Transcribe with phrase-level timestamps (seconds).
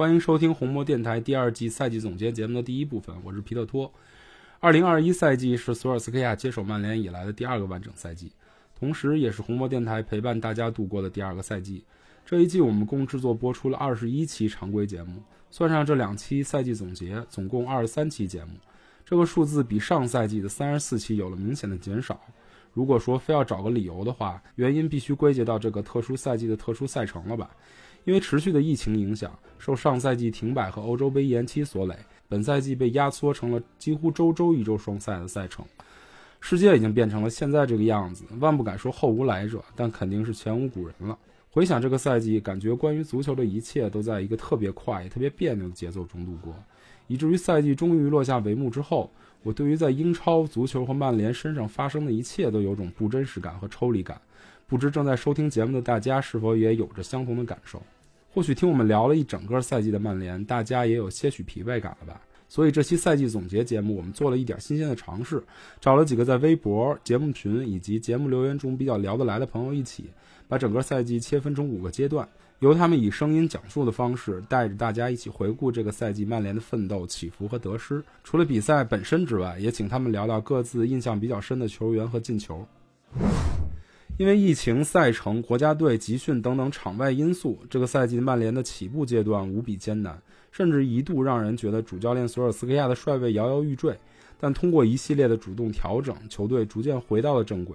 [0.00, 3.92] 欢迎收听红魔电台第二季赛季总结节目的第一部分，我是皮特托。
[4.58, 8.32] 二零二一赛季是索尔斯克亚接手曼联以来的第二个完整赛季，
[8.74, 11.84] 同时也是红魔电台陪伴大家度过的第二个赛季。
[12.24, 18.52] 这一季我们共制作播出了二十一期常规节目，算上这两期赛季总结，总共二十三期节目。
[19.04, 22.18] 这个数字比上赛季的三十四期有了明显的减少。
[22.72, 27.50] 如果说非要找个理由的话，原因必须归结到这个特殊赛季的特殊赛程了吧？
[28.04, 31.94] 因为持续的疫情影响，受上赛季停摆和欧洲杯延期所累，
[32.28, 35.64] 本赛季被压缩成了几乎周周一周双赛的赛程。
[36.40, 41.18] 世界已经变成了现在这个样子，万不敢说后无来者，但肯定是前无古人了。
[41.50, 46.54] 回想这个赛季，感觉关于足球的一切都在一个特别快也特别别扭的节奏中度过，
[47.08, 49.10] 以至于赛季终于落下帷幕之后，
[49.42, 54.18] 我对于在英超足球和曼联身上发生的一切都有种不真实感和抽离感。
[54.70, 57.82] 不知正在收听节目的大家是否也有着相同的感受？
[58.32, 62.20] 或许听我们聊了一整个赛季的曼联，大家也有些许疲惫感了吧？
[62.48, 65.42] 所以这期赛季总结节目，我们做了一点新鲜的尝试，
[65.80, 70.08] 找了几个在微博、节目群以及节目留言中比较聊得来的朋友一起，
[70.46, 72.28] 把整个赛季切分成五个阶段，
[72.60, 78.00] 由他们以声音讲述的方式，带着大家一起回顾这个赛季曼联的奋斗、起伏和得失。
[78.22, 82.64] 除了比赛本身之外，也请他们聊聊各自印象比较深的球员和进球。
[84.20, 90.20] 因为疫情、赛程、国家队集训等等场外因素，这个赛季曼联的起步阶段无比艰难，
[90.52, 93.98] 甚至一度让人觉得主教练索尔斯克亚的帅位摇摇欲坠。
[94.38, 97.74] 但通过一系列的主动调整，球队逐渐回到了正轨。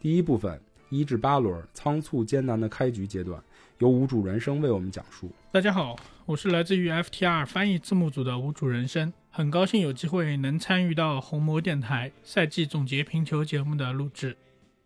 [0.00, 3.42] 第一部分一至八轮仓促艰难的开局阶段，
[3.78, 5.28] 由无主人生为我们讲述。
[5.50, 14.36] 大家好，我是来自于 FTR 翻译字幕组的无主人生，很高兴有机会能参与到红魔电台赛季总结评球节目的录制。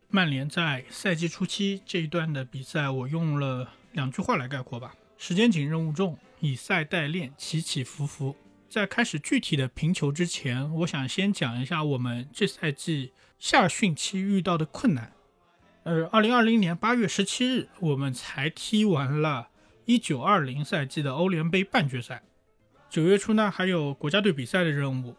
[0.08, 8.36] 曼联在赛季初期这一段的比赛，我用了两句话来概括吧：时间紧，任务重，以赛代练，起起伏伏。
[8.68, 15.12] 在开始具体的评球之前，我想先讲一下我们这赛季夏训期遇到的困难。
[15.84, 19.48] 呃，二零二零年八月十七日，我们才踢完了
[19.84, 22.22] 一九二零赛季的欧联杯半决赛。
[22.88, 25.16] 九月初呢，还有国家队比赛的任务。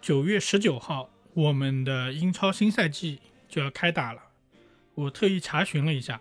[0.00, 3.20] 九月十九号，我们的英超新赛季
[3.54, 4.20] 就要开打了。
[4.96, 6.20] 我特意查询了一下，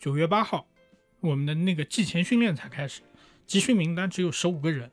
[0.00, 0.66] 九月八号，
[1.20, 3.02] 我们的那个季前训练才开始，
[3.46, 4.90] 集训名单只有十五个人，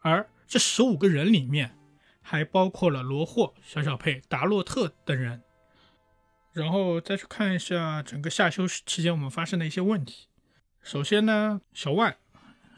[0.00, 1.76] 而这十五个人里面
[2.22, 5.42] 还包括了罗霍、小小佩、达洛特等人。
[6.54, 10.28] 然后再去看一下整个夏休期间我们发生的一些问题。
[10.82, 12.16] 首先呢，小万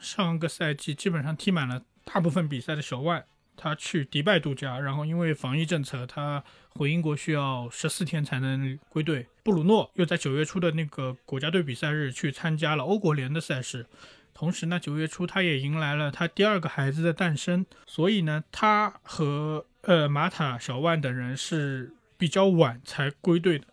[0.01, 3.25] 上个赛季基本上踢满了大部分比赛的小万，
[3.59, 9.27] 他去迪拜度假，然后因为防疫政策，他回英国需要十四天才能归队。
[9.43, 13.85] 布鲁诺又在九月初的那个国家队比赛日去参加了欧国联的赛事，
[14.33, 23.65] 同时呢，九月初他也迎来了他第二个孩子的诞生，所以呢，他和呃马塔、小万等人是比较晚才归队的。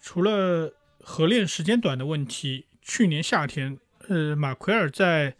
[0.00, 5.34] 除了合练时间短的问题，去年夏天，呃，马奎尔在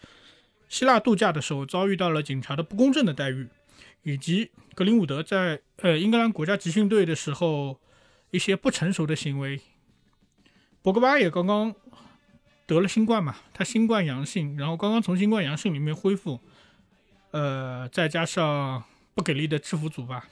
[0.68, 3.48] 希腊度假的时候遭遇到了警察的不公正的待遇，
[4.04, 7.80] 以及格林伍德在呃英格兰国家集训队的时候
[8.30, 9.60] 一些不成熟的行为。
[10.80, 11.74] 博格巴也刚刚
[12.66, 16.40] 得了新冠嘛，他新冠阳性，然后刚刚从新冠阳性里面恢复，
[17.30, 18.84] 呃，再加上
[19.14, 20.28] 不给力的制服组吧。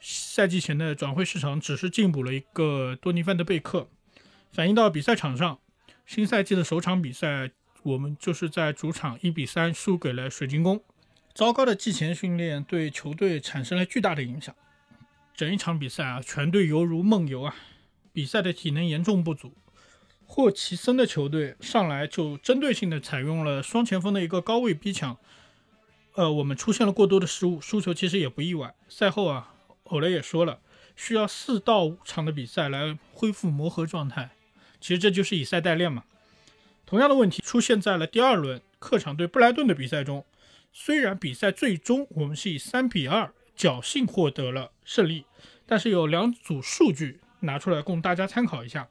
[0.00, 3.88] 赛季前的转会市场只是进补了一个多尼范德贝克，
[4.52, 5.58] 反映到比赛场上，
[6.06, 7.50] 新赛季的首场比赛，
[7.82, 10.82] 我们就是在主场一比三输给了水晶宫。
[11.38, 14.52] 糟糕的季前训练对球队产生了巨大的影响，
[15.36, 17.54] 整一场比赛啊，全队犹如梦游啊，
[18.12, 19.52] 比赛的体能严重不足。
[20.26, 25.16] 霍奇森的球队上来就针对性的采用了双前锋的一个高位逼抢，
[26.14, 28.74] 呃，我们出现了过多的失误，输球其实也不意外。
[28.88, 29.54] 赛后啊。
[29.84, 30.58] 欧雷也说了，
[30.96, 34.30] 需要四到五场的比赛来恢复磨合状态。
[34.80, 36.02] 其实这就是以赛代练嘛。
[36.84, 40.24] 同样的问题出现在了第二轮客场对布莱顿的比赛中。
[40.72, 45.24] 虽然比赛最终我们是以三比二侥幸获得了胜利，
[45.66, 48.88] 但是有两组数据拿出来供大家参考一下：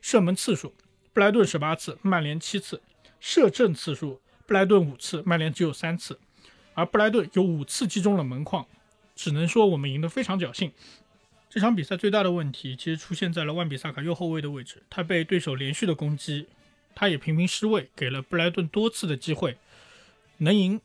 [0.00, 0.74] 射门次数，
[1.12, 2.78] 布莱顿十八次，曼联七次；
[3.20, 6.18] 射正次数，布莱顿五次，曼联只有三次。
[6.74, 8.66] 而布莱顿有五次击中了门框。
[9.16, 10.72] 只能说我们赢得非常侥幸。
[11.50, 16.46] 这场比赛最大的问题其实出现在了万比萨卡右后卫的位置，他被对手连续的攻击，
[16.94, 19.58] 他也频频失位，给了布莱顿多次的机会，
[20.38, 20.80] 能赢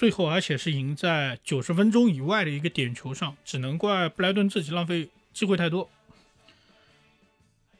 [0.00, 5.90] 最后而且是赢在九十分钟以外的一个点球上，只能怪布莱顿自己浪费机会太多。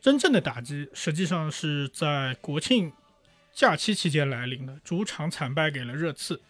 [0.02, 2.92] 真正的打击实际上是在国庆
[3.54, 6.42] 假期期间来临的，主场惨败给了热刺。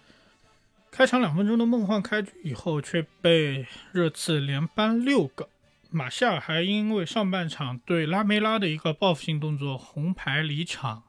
[0.91, 5.49] 开场两分钟的梦幻开局以后，却被热刺连扳六个。
[5.89, 11.05] 马夏尔还因为上半场对拉梅拉的一个报复性动作红牌离场。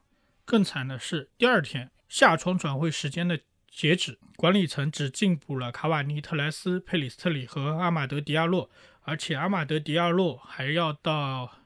[0.45, 3.39] 更惨的是，第二天下窗转会时间的
[3.71, 8.69] 截止，管理层只进补了卡瓦尼、特莱斯、佩里斯特里和阿马德·迪亚洛，
[9.03, 11.57] 而且阿马德·迪亚洛还要到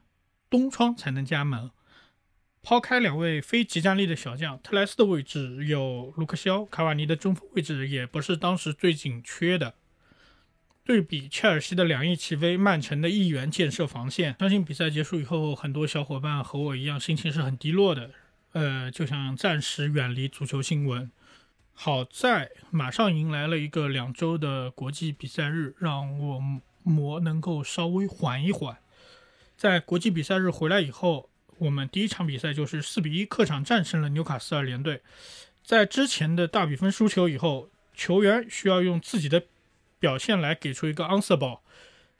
[0.49, 1.71] 冬窗才能加盟。
[2.61, 9.75] 抛开两位非极战力的小将，特莱斯的位置有卢克肖，卡瓦尼的中锋位置也不是当时最紧缺的。
[10.83, 18.11] 对比切尔西的两翼齐飞，曼城的一员建设防线，相信比赛结束以后，很多小伙伴和我一样，心情是很低落的。
[18.53, 21.11] 呃，就想暂时远离足球新闻。
[21.77, 26.41] 好在马上迎来了一个两周的国际比赛日，让我
[26.83, 28.77] 魔能够稍微缓一缓。
[29.57, 35.01] 在国际比赛日回来以后，我们第一场比赛就是四比一客场战胜了纽卡斯尔联队。
[35.63, 39.43] 在之前的大比分输球以后，球员需要用自己的
[39.99, 41.59] 表现来给出一个 answer ball，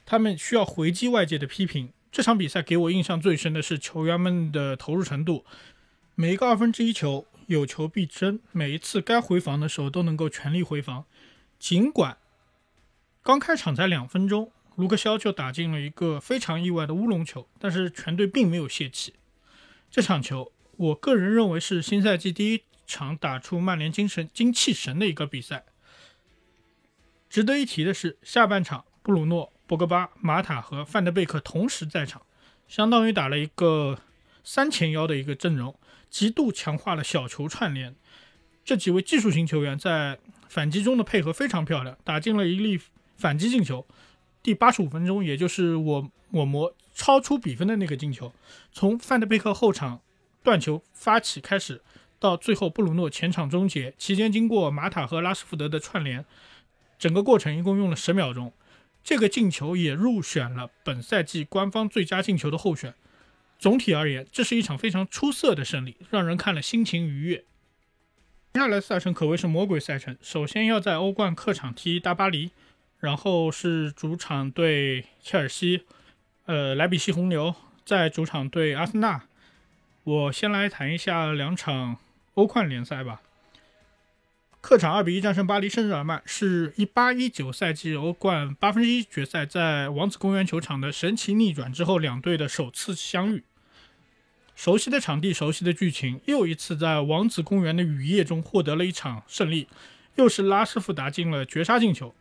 [0.05, 1.91] 他们需要回击外界的批评。
[2.11, 5.45] 这场比赛给我印象最深的是球员们的投入程度，
[6.13, 7.25] 每一个二分之一球。
[7.47, 11.05] 有求必争，每一次该回防的时候都能够全力回防。
[11.59, 12.17] 尽管
[13.21, 19.13] 刚开场才两分钟，卢克肖就打进了一个非常意外的乌龙球，但是全队并没有泄气。
[19.89, 25.65] 这场球，我个人认为是新赛季第一场打出曼联精神精气神的一个比赛。
[27.29, 32.21] 值得一提的是，下半场布鲁诺、博格巴、马塔和范德贝克同时在场，
[32.67, 33.99] 相当于打了一个
[34.43, 35.77] 三前腰的一个阵容。
[36.15, 37.93] 极度强化了小球串联，
[38.63, 40.17] 这几位技术型球员在
[40.47, 42.79] 反击中的配合非常漂亮，打进了一粒
[43.17, 43.85] 反击进球。
[44.41, 48.33] 第八十五分钟，也就是我我魔超出比分的那个进球，
[48.71, 49.99] 从范德贝克后场
[50.41, 51.81] 断球发起开始，
[52.17, 56.23] 到最后布鲁诺前场终结，期间经过马塔和拉什福德的串联，
[56.97, 58.53] 整个过程一共用了十秒钟。
[59.03, 62.95] 这个进球也入选了本赛季官方最佳进球的候选。
[63.57, 67.37] 总体而言，这是一场非常出色的胜利，让人看了心情愉悦。
[68.53, 72.51] 接下来赛程可谓是魔鬼赛程，首先要在欧冠客场踢大巴黎，
[72.99, 75.83] 然后是主场对切尔西，
[76.45, 77.53] 呃，莱比锡红牛
[77.83, 79.23] 在主场对阿森纳。
[80.03, 81.97] 我先来谈一下两场
[82.35, 83.21] 欧冠联赛吧。
[84.65, 93.43] 客场二比一战胜巴黎圣日耳曼，是一八一九赛季欧冠八分之一决赛在王子公园球场的神奇逆转之后，两队的首次相遇。
[94.55, 99.67] 熟悉的场地，熟悉的剧情，又一次在王子公园的雨夜中获得了一场胜利，
[100.15, 102.15] 又是拉什福德打进了绝杀进球。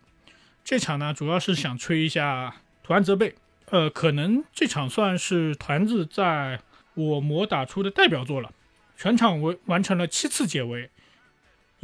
[0.63, 3.35] 这场呢，主要是想吹一下图安泽贝，
[3.71, 6.61] 呃，可能这场算是团子在
[6.93, 8.53] 我魔打出的代表作了，
[8.99, 10.91] 全场为完成了七次解围。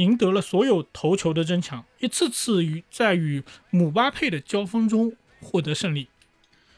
[0.01, 6.09] 赢得了所有头球的争抢，一次次与在与姆巴佩的交锋中获得胜利。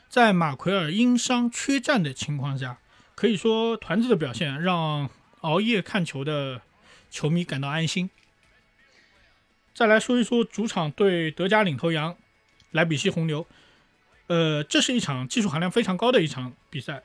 [0.08, 2.78] 在马奎尔因伤缺战的情况下，
[3.14, 5.08] 可以说团子的表现让
[5.42, 6.62] 熬夜看球的
[7.10, 8.10] 球迷感到安心。
[9.72, 12.16] 再来说一说主场对德甲领头羊
[12.72, 13.46] 莱比锡红牛，
[14.26, 17.04] 呃，这是一场技术含量非常高的一场比赛。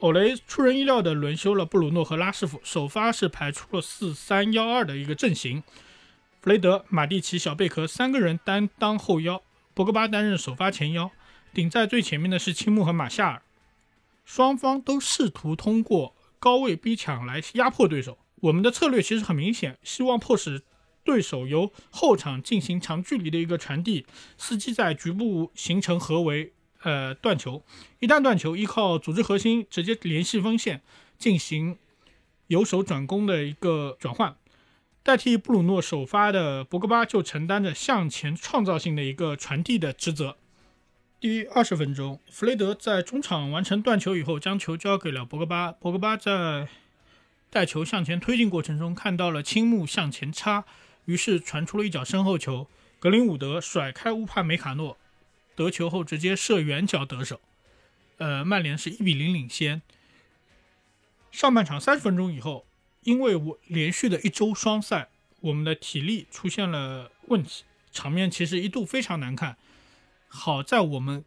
[0.00, 5.62] 欧雷出人意料地轮休了布鲁诺和拉什福，首发是排出了四三幺二的一个阵型，
[6.42, 11.10] 弗雷德、马蒂奇、小贝壳三个人担当后腰，博格巴担任首发前腰，
[11.54, 13.42] 顶在最前面的是青木和马夏尔，
[14.26, 18.18] 双方都试图通过高位逼抢来压迫对手。
[18.42, 20.62] 我们的策略其实很明显，希望迫使
[21.04, 24.04] 对手由后场进行长距离的一个传递，
[24.38, 26.52] 伺机在局部形成合围。
[26.86, 27.64] 呃，断球，
[27.98, 30.82] 一旦断球，依靠组织核心直接联系锋线，
[31.18, 31.78] 进行
[32.46, 34.36] 由守转攻的一个转换，
[35.02, 40.36] 代替布鲁诺首发的博格巴就承担着向前创造性的一个传递的职责。
[41.18, 45.72] 第二十分钟，弗雷德在中场完成断球以后，将球交给了博格巴。
[45.72, 46.68] 博格巴在
[47.50, 50.64] 带球向前推进过程中，看到了青木向前插，
[51.06, 52.68] 于是传出了一脚身后球，
[53.00, 54.96] 格林伍德甩开乌帕梅卡诺。
[55.56, 57.40] 得球后直接射远角得手，
[58.18, 59.82] 呃，曼联是一比零领先。
[61.32, 62.66] 上半场三十分钟以后，
[63.02, 65.08] 因为我连续的一周双赛，
[65.40, 69.56] 我们的体力出现了问题，场面其实一度非常难看。
[70.28, 71.24] 好在我们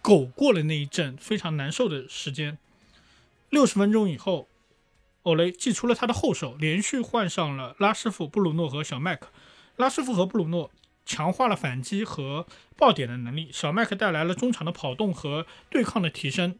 [0.00, 2.56] 苟过了那一阵非常难受的时间。
[3.50, 4.48] 六十分钟以后，
[5.22, 9.28] 欧雷祭出了他的后手，连续换上了拉师傅、布鲁诺和小麦克，
[9.76, 10.70] 拉师傅和布鲁诺
[11.08, 12.46] 强化了反击和
[12.76, 16.56] 爆点的能力，小麦克带来了中场的跑动和对抗的提升。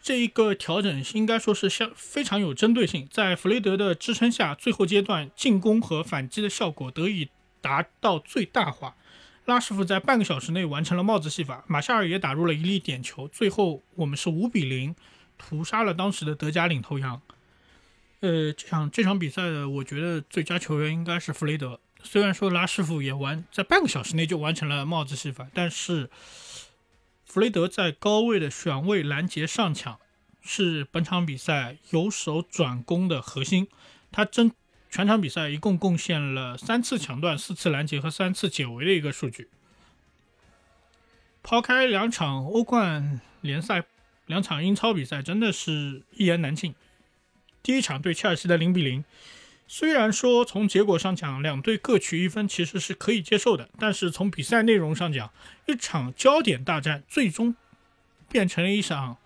[0.00, 7.28] 这一个调整应该说是相非常有针对性，在弗雷德的支撑下，最后阶段进攻和反击的效果得以
[7.60, 8.94] 达到最大化。
[9.46, 14.94] 拉什福在半个小时内完成了帽子戏法，马夏尔也打入了一粒点球，最后我们是五比零
[15.36, 17.20] 屠杀了当时的德甲领头羊。
[18.20, 21.80] 呃，这场这场比赛的，我觉得最佳球员应该是弗雷德。
[22.02, 26.10] 虽然说拉师傅也完在半个小时内就完成了帽子戏法，但是
[27.24, 29.98] 弗雷德在高位的选位、拦截、上抢
[30.40, 33.68] 是本场比赛由守转攻的核心。
[34.10, 34.52] 他真
[34.90, 39.48] 全场比赛一共贡献了三次抢断、四次拦截和三次解围的一个数据。
[41.42, 43.84] 抛开两场欧冠联赛、
[44.26, 46.74] 两场英超比赛，真的是一言难尽。
[47.62, 49.04] 第一场对切尔西的零比零，
[49.70, 55.30] 虽然说从结果上讲两队各取一分其实是可以接受的，但是从比赛内容上讲，
[55.66, 57.54] 一场焦点大战最终
[58.30, 59.18] 变成了一场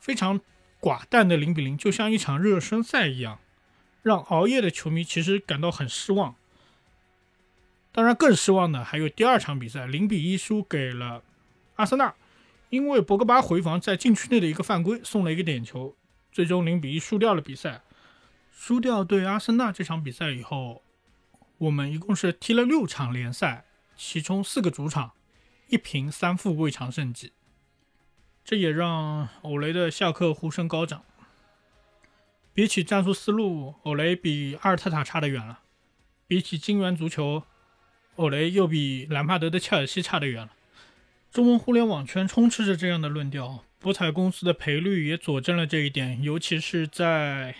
[0.00, 0.40] 非常
[0.80, 3.38] 寡淡的零比零，就像一场热身赛一样，
[4.02, 6.34] 让熬夜的球迷其实感到很失望。
[7.92, 11.22] 当然，更失望的还有第二场比赛零比一输给了
[11.76, 12.14] 阿森纳，
[12.70, 15.94] 因为博格巴回防在禁区内的一个犯规送了一个点球。
[16.32, 17.82] 最终零比一输掉了比赛，
[18.56, 20.82] 输掉对阿森纳这场比赛以后，
[21.58, 25.12] 我们一共是踢了六场联赛，其中四个主场，
[25.68, 27.32] 一平三负未尝胜绩。
[28.44, 31.04] 这也让欧雷的下课呼声高涨。
[32.54, 35.58] 比起战术思路，欧雷比阿尔特塔差得远了；
[36.26, 37.42] 比起金元足球，
[38.14, 40.52] 欧雷又比兰帕德的切尔西差得远了。
[41.30, 43.64] 中文互联网圈充斥着这样的论调。
[43.80, 47.54] 博彩公司的赔率也佐证了这一点，尤其是在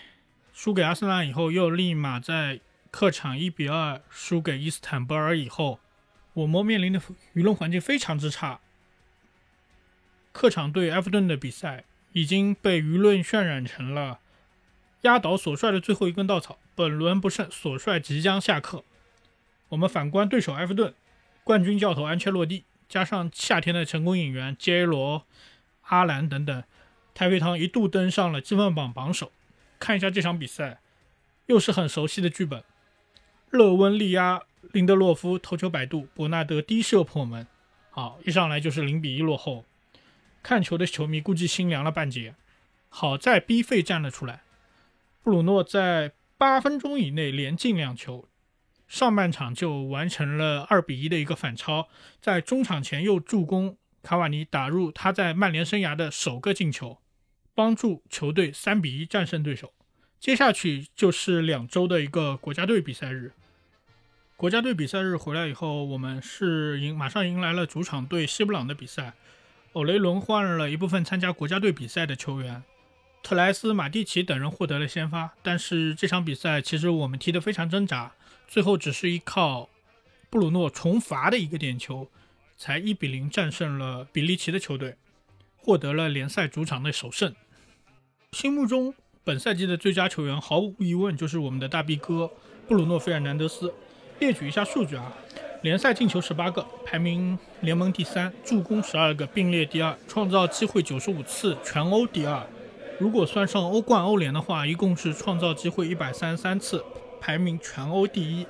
[0.54, 2.60] 输给阿森纳以后，又立马在
[2.92, 5.80] 客场一比二输给伊斯坦布尔以后，
[6.32, 7.00] 我们面临的
[7.34, 8.60] 舆论环境非常之差。
[10.32, 14.20] 客场对埃弗顿的比赛已经被舆论渲染成了
[15.02, 18.84] 压倒索帅的最后一根稻草，本轮不胜，索帅即将下课。
[19.70, 20.94] 我们反观对手埃弗顿，
[21.42, 25.26] 冠军教头安切洛蒂，加上夏天的成功引援 J 罗。
[25.82, 26.64] 阿兰等等，
[27.12, 29.32] 太妃糖一度登上了积分榜榜首。
[29.84, 30.80] 看一下这场比赛，
[31.44, 32.64] 又是很熟悉的剧本。
[33.50, 34.40] 勒温利亚、
[34.72, 37.46] 林德洛夫头球摆渡，伯纳德低射破门。
[37.90, 39.66] 好，一上来就是零比一落后。
[40.42, 42.34] 看球的球迷估计心凉了半截。
[42.88, 44.40] 好在 B 费站了出来，
[45.22, 48.26] 布鲁诺在八分钟以内连进两球，
[48.88, 51.88] 上半场就完成了二比一的一个反超，
[52.22, 53.76] 在中场前又助攻。
[54.02, 56.96] 卡瓦尼打入他在曼联生涯的首个进球，
[57.54, 59.72] 帮助球队三比一战胜对手。
[60.18, 63.32] 接下去就是两周的一个国家队比赛日。
[64.36, 69.14] 国家队比赛日回来以后，我们是迎马上迎来了主场对西布朗的比赛。
[69.72, 72.62] 欧雷轮换了一部分参加国家队比赛的球员，
[73.22, 75.34] 特莱斯、马蒂奇等人获得了先发。
[75.42, 78.12] 但是这场比赛其实我们踢得非常挣扎，
[78.48, 79.68] 最后只是依靠
[80.30, 82.10] 布鲁诺重罚的一个点球。
[82.56, 84.94] 才一比零战胜了比利奇的球队，
[85.56, 87.34] 获得了联赛主场的首胜。
[88.34, 92.28] 心目中本赛季的最佳球员毫无疑问就是我们的大 B 哥
[92.66, 93.72] 布鲁诺·费尔南德斯。
[94.18, 95.12] 列举一下数据啊，
[95.62, 102.44] 联赛进球十八个，排名联盟第三；助攻十二个，并列第二；创造机会九十五次，全欧第二。
[102.98, 106.84] 如果算上欧冠、欧联的话，一共是创造机会一百三十三次，
[107.20, 108.44] 排名全欧第一。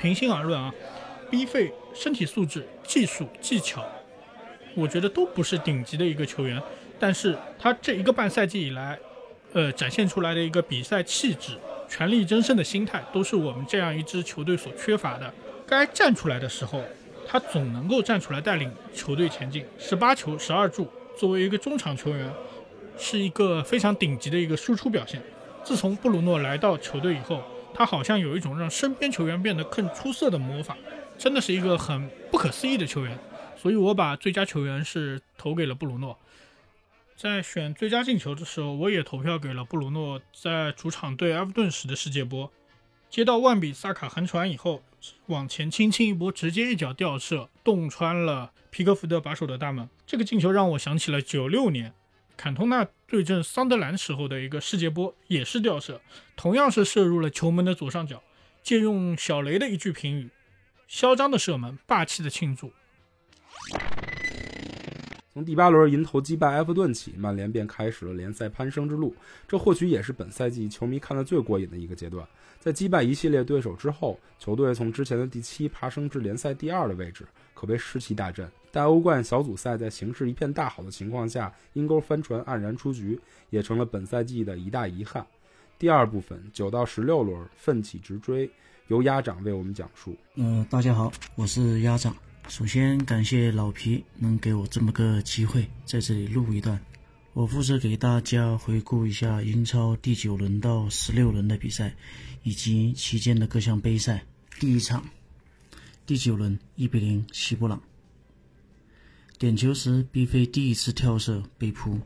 [0.00, 0.74] 平心而论啊。
[1.30, 3.84] B 费身体素质、技术、技巧，
[4.74, 6.62] 我觉得都不是顶级的一个球员，
[6.98, 8.98] 但是他这一个半赛季以来，
[9.52, 15.32] 呃，展现出来的一个比赛气质、全力争胜的心态，都是我们这样一支球队所缺乏的。
[15.66, 16.82] 该站出来的时候，
[17.26, 19.64] 他总能够站出来带领球队前进。
[19.78, 20.88] 十八球、十二助，
[21.18, 22.32] 作为一个中场球员，
[22.98, 25.22] 是一个非常顶级的一个输出表现。
[25.64, 27.42] 自从布鲁诺来到球队以后，
[27.74, 30.76] 他好像有一种让身边球员变得更出色的魔法。
[31.18, 33.18] 真的是一个很不可思议的球员，
[33.60, 36.16] 所以我把最佳球员是投给了布鲁诺。
[37.18, 42.52] 在选最佳进球的时候，我也投票给了布鲁诺在主场对埃弗顿时的世界波，
[43.10, 44.84] 接到万比萨卡横传以后，
[45.26, 49.88] 往前轻轻一拨，直接一脚吊射，洞穿了皮克福德把守的大门。
[50.06, 51.92] 这个进球让我想起了九六年
[52.36, 56.00] 坎通纳对阵桑德兰时候的一个世界波，也是吊射，
[56.36, 58.22] 同样是射入了球门的左上角。
[58.62, 60.30] 借用小雷的一句评语。
[60.86, 62.72] 嚣张的射门，霸气的庆祝。
[65.38, 69.14] 从第八轮迎头击败埃弗顿起，曼联便开始了联赛攀升之路。
[69.46, 72.26] 这或许也是本赛季球迷看得最过瘾的一个阶段。
[72.58, 78.50] 在击败一系列对手之后，球队从之前的第七爬升至联赛第二的位置，可谓士气大振。
[78.72, 83.16] 但欧冠小组赛在形势一片大好的情况下，阴沟翻船，黯然出局，
[83.50, 85.24] 也成了本赛季的一大遗憾。
[85.78, 88.50] 第二部分九到十六轮奋起直追，
[88.88, 90.16] 由鸭掌为我们讲述。
[90.34, 92.12] 呃，大家好，我是鸭掌。
[92.48, 96.80] 首先感谢老皮能给我这么个机会，在这里录一段。
[97.34, 101.94] 我负责给大家回顾一下英超第九轮到十六轮的比赛，
[102.42, 104.24] 以及期间的各项杯赛。
[104.58, 105.06] 第一场，
[106.06, 107.80] 第九轮一比零西布朗。
[109.38, 112.00] 点球时，B 费第一次跳射被扑，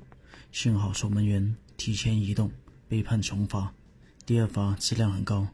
[0.50, 2.50] 幸好守门员提前移动，
[2.88, 3.72] 被判重罚。
[4.26, 5.46] 第二罚质量很高。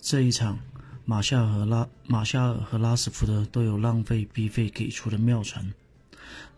[0.00, 0.58] 这一场，
[1.04, 5.72] 马夏尔和拉马夏尔和拉什福德都有浪费 B 费给出的妙传。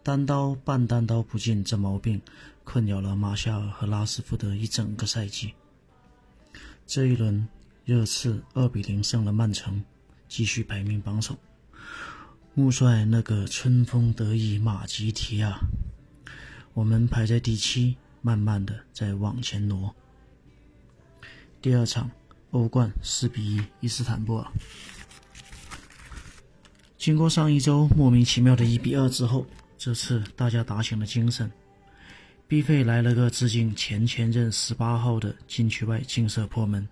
[0.03, 2.21] 单刀半单刀不进，这毛病
[2.63, 5.55] 困扰了马夏尔和拉什福德一整个赛季。
[6.87, 7.49] 这一轮，
[7.87, 9.83] 热刺二比零胜了曼城，
[10.29, 11.37] 继续排名榜首。
[12.53, 15.59] 穆帅那个春风得意马吉提亚，
[16.75, 19.95] 我们排在第七，慢慢的在往前挪。
[21.63, 22.11] 第二场，
[22.55, 24.47] 欧冠四比一伊斯坦布尔。
[26.97, 29.45] 经过上一周莫名其妙的一比二之后，
[29.77, 31.51] 这次大家打醒了精神。
[32.47, 36.87] 毕费来了个致敬前前任十八号的禁区外劲射破门。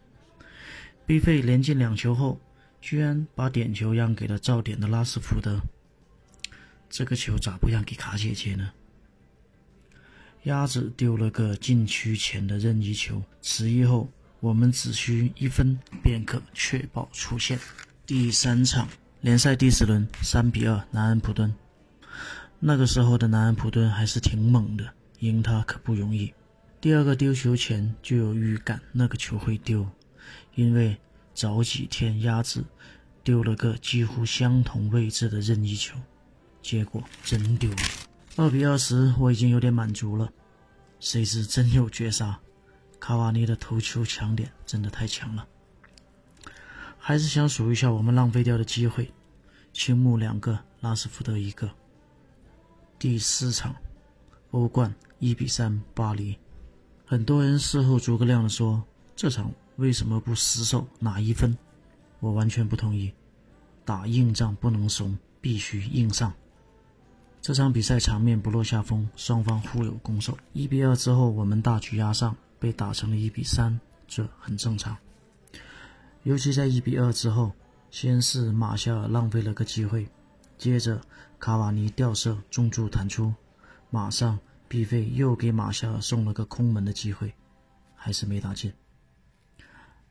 [1.06, 2.40] 毕费连进两球后，
[2.80, 5.60] 居然把点球让给了造点的拉斯福德。
[6.90, 8.72] 这个球咋不让给卡姐姐呢？
[10.42, 14.10] 鸭子丢了个禁区前的任意球，迟疑后，
[14.42, 17.56] 我们只需一分便可确保出线。
[18.04, 18.88] 第三场
[19.20, 21.54] 联赛第十轮，三比二南安普敦。
[22.58, 26.34] 那个时候的南安普敦还是挺猛的，赢他可不容易。
[26.80, 29.86] 第二个丢球前就有预感，那个球会丢，
[30.56, 30.96] 因为
[31.32, 32.64] 早几天压制
[33.22, 35.96] 丢了个几乎相同位置的任意球，
[36.60, 37.76] 结果真丢了。
[38.34, 40.28] 二比二时我已经有点满足了，
[40.98, 42.40] 谁知真有绝杀，
[43.02, 45.44] 卡瓦尼的头球强点真的太强了。
[46.96, 49.12] 还是想数一下我们浪费掉的机会，
[49.72, 51.68] 青木两个，拉什福德一个。
[53.00, 53.74] 第四场，
[54.52, 56.38] 欧冠一比三巴黎。
[57.04, 58.80] 很多人事后诸葛亮的说，
[59.16, 61.58] 这场为什么不死守拿一分？
[62.20, 63.12] 我完全不同意，
[63.84, 66.32] 打硬仗不能怂，必须硬上。
[67.40, 70.38] 这场比赛场面不落下风，双方互有攻守。
[70.52, 74.96] 一比二之后，我们大局压上，被打成了一比三，这很正常。
[76.22, 77.50] 尤其在一比二之后，
[77.90, 80.08] 先是马夏尔浪费了个机会，
[80.56, 81.00] 接着
[81.40, 83.34] 卡瓦尼吊射中柱弹出，
[83.90, 87.34] 马上毕费又给马夏尔送了个空门的机会，
[87.96, 88.72] 还是没打进。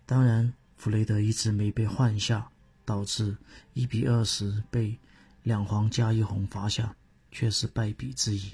[0.05, 2.51] 当然，弗雷德一直没被换下，
[2.83, 3.37] 导致
[3.71, 4.99] 一比二时被
[5.43, 6.93] 两黄加一红罚下，
[7.31, 8.51] 却是败笔之一。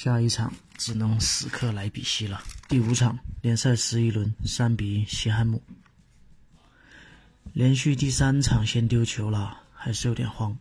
[0.00, 2.40] 下一场只能死磕莱比锡了。
[2.68, 5.60] 第五场联赛十一轮，三比一西汉姆。
[7.52, 10.56] 连续第三场先丢球了，还是有点慌。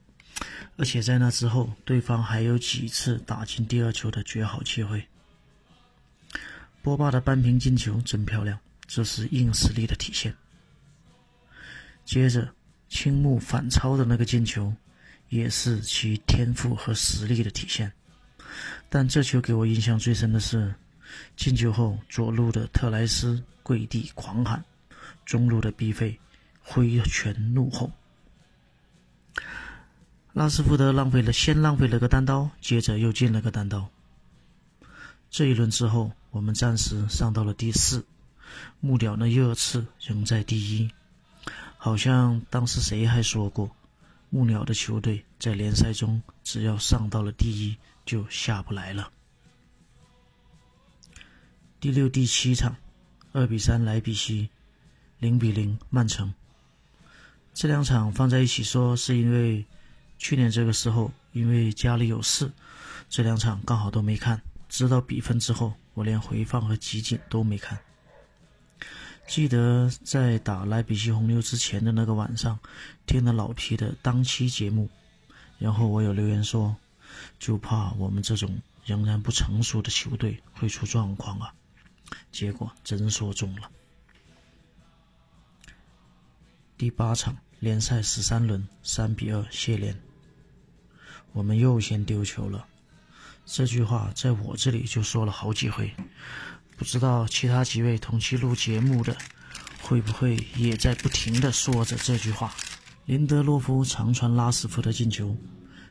[0.76, 5.08] 而且在那之后，对方还有几次打进第二球的绝好机会。
[6.82, 10.36] 波霸的扳平进球真漂亮，这是硬实力的体现。
[12.06, 12.52] 接着，
[12.89, 14.73] 青木反超的那个进球，
[15.30, 17.93] 也是其天赋和实力的体现。
[18.89, 20.74] 但这球给我印象最深的是，
[21.36, 24.63] 进球后左路的特莱斯跪地狂喊，
[25.26, 26.20] 中路的毕费
[26.62, 27.91] 挥拳怒吼。
[30.34, 33.89] 拉斯福德浪费了，先浪费了个单刀，接着又进了个单刀。
[35.30, 38.06] 这一轮之后，我们暂时上到了第四，
[38.80, 40.89] 木鸟的热刺仍在第一。
[41.78, 43.70] 好像当时谁还说过，
[44.30, 47.76] 木鸟的球队在联赛中只要上到了第一
[48.08, 49.12] 就下不来了。
[51.80, 52.76] 第六、第七场，
[53.34, 54.50] 二比三莱比锡，
[55.20, 56.34] 零比零曼城。
[57.54, 59.63] 这两场放在一起说，是因为
[60.17, 62.52] 去年这个时候因为家里有事，
[63.10, 64.41] 这两场刚好都没看。
[64.70, 67.78] 知道比分之后，我连回放和集锦都没看。
[69.28, 72.58] 记得在打莱比锡红牛之前的那个晚上，
[73.06, 74.89] 听了老皮的当期节目，
[75.60, 76.76] 然后我有留言说，
[77.39, 81.53] 就怕我们这种仍然不成熟的球队会出状况啊。
[82.32, 83.69] 结果真说中了。
[86.77, 89.99] 第八场联赛十三轮，三比二谢联。
[91.34, 92.65] 我们又先丢球了，
[93.45, 95.93] 这句话在我这里就说了好几回，
[96.77, 99.17] 不知道其他几位同期录节目的
[99.82, 102.53] 会不会也在不停的说着这句话。
[103.06, 105.36] 林德洛夫长传拉斯福德进球，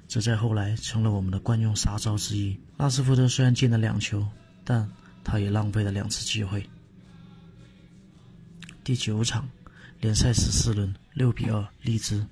[0.08, 2.58] 这在后来成了我们的惯用杀招之一。
[2.76, 4.26] 拉斯福德虽然进了两球，
[4.64, 4.88] 但
[5.24, 6.68] 他也浪费了两次机会。
[8.84, 9.48] 第九场
[10.00, 12.24] 联赛十四轮，六比二利兹。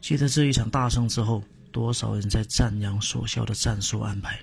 [0.00, 4.38] 记得这一场大胜之后，多少人在赞扬索肖的战术安排。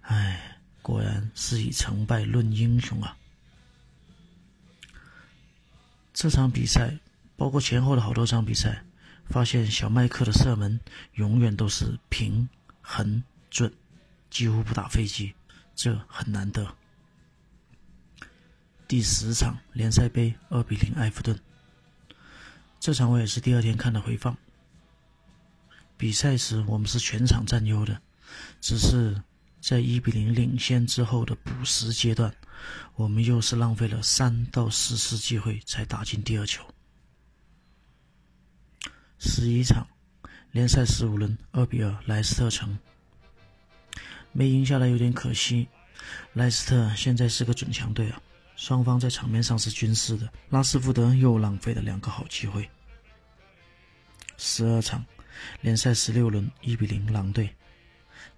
[0.00, 3.16] 唉，果然是以成败论英雄啊！
[6.14, 6.98] 这场比赛，
[7.36, 8.82] 包括前后的好多场比赛，
[9.30, 10.80] 发现小麦克的射门
[11.14, 12.48] 永远都是平、
[12.82, 13.72] 很准，
[14.28, 15.32] 几乎不打飞机，
[15.74, 16.74] 这很难得。
[18.88, 21.38] 第十场联赛杯二比零埃弗顿，
[22.80, 24.36] 这场我也是第二天看的回放。
[25.96, 28.00] 比赛时我们是全场占优的，
[28.60, 29.22] 只是
[29.60, 32.34] 在一比零领先之后的补时阶段，
[32.96, 36.64] 我们又是浪费了三到四次机会才打进第二球。
[39.22, 39.86] 十一场
[40.50, 42.76] 联赛十五轮二比二莱斯特城，
[44.32, 45.68] 没赢下来有点可惜。
[46.32, 48.20] 莱斯特现在是个准强队啊。
[48.56, 52.68] 双方在场面上是均势的，拉斯福德又浪费了两个好机会。
[54.38, 55.04] 十二场
[55.60, 57.54] 联赛十六轮一比零狼队，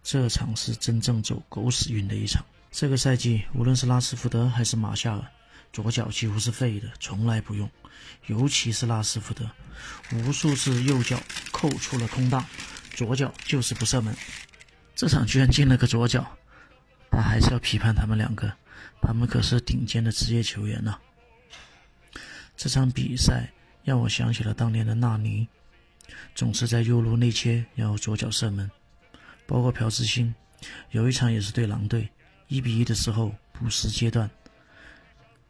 [0.03, 2.45] 这场是真正走狗屎运的一场。
[2.73, 5.25] 这个赛季无论是拉斯福德还是马夏尔，
[5.73, 7.71] 左脚几乎是废的，从来不用。
[8.27, 9.51] 尤其是拉斯福德，
[10.13, 12.45] 无数次右脚扣出了空档，
[12.95, 14.15] 左脚就是不射门。
[14.95, 16.27] 这场居然进了个左脚，
[17.11, 18.53] 但还是要批判他们两个。
[19.01, 20.97] 他们可是顶尖的职业球员呐！
[22.57, 23.51] 这场比赛
[23.83, 25.49] 让我想起了当年的纳尼，
[26.37, 28.71] 总是在右路内切，然后左脚射门。
[29.45, 30.33] 包括朴智星，
[30.93, 32.09] 有一场也是对狼队，
[32.47, 34.31] 一比一的时候补时阶段，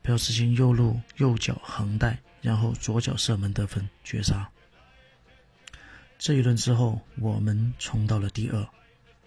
[0.01, 4.47] 朴智星右路右脚横带，然后左脚射门得分绝杀。
[6.19, 8.69] 这一轮之后，我们冲到了第二。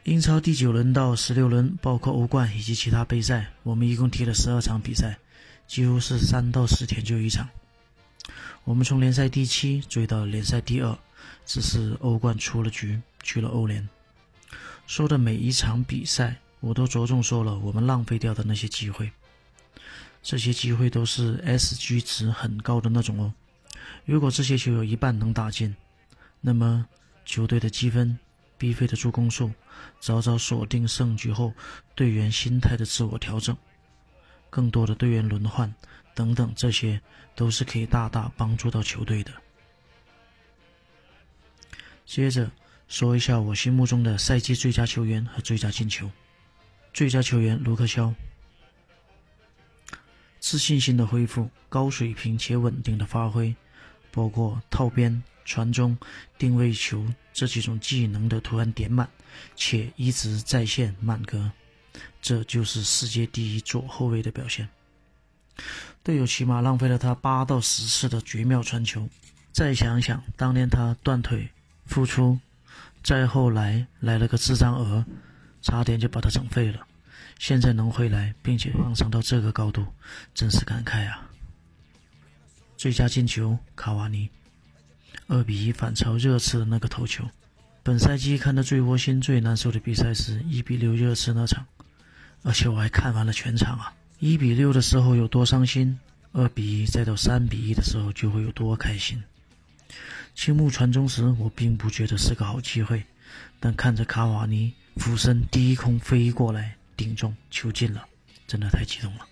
[0.04, 5.18] 英超第九轮到十六轮，包括欧冠以及其他杯赛，我们一共踢了十二场比赛，
[5.66, 7.50] 几乎是三到四天就一场。
[8.64, 10.96] 我们从联赛第七追到联赛第二，
[11.46, 13.90] 只是欧冠出了局，去了欧联。
[14.86, 19.12] 说的每一场比赛，我都着重说了我们浪费掉的那些机会，
[20.26, 23.32] 这些机会都是 SG 值很高的那种哦。
[24.06, 25.76] 如果这些球有一半能打进，
[26.42, 26.88] 那么
[27.24, 28.18] 球队的积分。
[28.58, 29.52] 必费的助攻数，
[30.00, 31.54] 早早锁定胜局后，
[31.94, 33.56] 队员心态的自我调整，
[34.50, 35.72] 更多的队员轮换
[36.16, 37.02] 等等，这些
[37.36, 39.32] 都是可以大大帮助到球队的。
[42.06, 42.50] 接着
[42.88, 46.10] 说一下我心目中的赛季最佳球员和最佳进球。
[46.94, 48.16] 最佳球员卢克肖，
[50.48, 53.56] 自信心的恢复，高水平且稳定的发挥，
[54.12, 55.24] 包括套边。
[55.44, 55.98] 传中、
[56.38, 57.04] 定位球
[57.34, 59.10] 这几种技能的突然点满，
[59.56, 61.52] 且一直在线满格，
[62.22, 64.70] 这就是世界第一左后卫的表现。
[66.04, 69.10] 队友起码浪费了他八到十次的绝妙传球。
[69.52, 71.50] 再想想当年他断腿
[71.86, 72.40] 复出，
[73.04, 75.06] 再后来来了个智障鹅，
[75.62, 76.88] 差点就把他整废了。
[77.38, 79.86] 现在能回来并且放上到这个高度，
[80.34, 81.30] 真是感慨啊！
[82.78, 84.30] 最佳进球卡瓦尼。
[85.28, 87.24] 二比一反超热刺的那个头球。
[87.82, 91.66] 本赛季看的最窝心、最难受的比赛是一比六热刺那场，
[92.44, 93.94] 而且我还看完了全场啊！
[94.20, 96.00] 一比六的时候有多伤心，
[96.32, 99.22] 二比一再到三比一的时候就会有多开心。
[100.34, 103.04] 青木传中时，我并不觉得是个好机会，
[103.60, 108.08] 但看着卡瓦尼俯身低空飞过来顶中球进了，
[108.48, 109.28] 真的太激动了。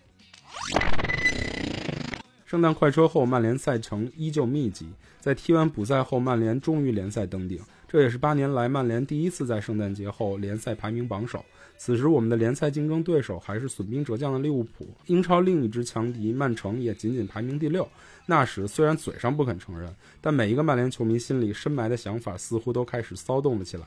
[2.45, 4.89] 圣诞快车后，曼联赛程依旧密集。
[5.19, 11.43] 在踢完补赛后，曼联终于联赛登顶，这也是八年来曼联第一次在圣诞节后联赛排名榜首。
[11.77, 17.87] 此时，我们的联赛竞争对手还是损兵折将的利物浦，英超另一支强敌曼城也仅仅排名第六。
[18.25, 23.85] 那时虽然嘴上不肯承认，但每一个曼联球迷心里深埋的想法似乎都开始骚动了起来。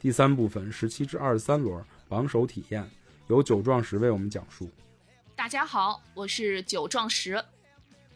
[0.00, 2.88] 第三部分，十七至二十三轮榜首体验，
[3.28, 4.70] 由九壮石为我们讲述。
[5.36, 7.42] 大家好，我是九壮石。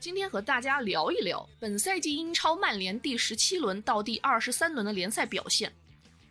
[0.01, 5.71] 今天和大家聊一聊本赛季英超曼联第十七轮到第二十三轮的联赛表现。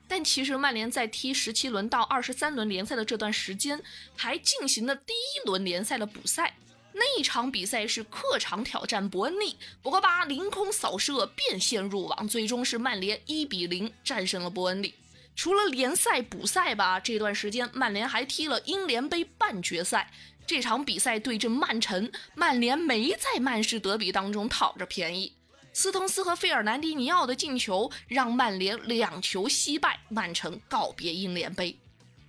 [0.07, 3.81] 但其实曼联在踢十七轮到二十三轮联赛的这段时间，
[4.17, 6.55] 还进行了第一轮联赛的补赛。
[6.93, 14.95] 那一场比赛是客场挑战伯恩利，博格巴凌空扫射变线入网，最终是曼联一比零战胜了伯恩利。
[15.35, 20.11] 除了联赛补赛吧，这段时间曼联还踢了英联杯半决赛。
[20.45, 25.33] 这场比赛对阵曼城，曼联没在曼市德比当中讨着便宜。
[25.73, 31.79] 斯通斯和费尔南迪尼奥的进球让曼联两球惜败，曼城告别英联杯。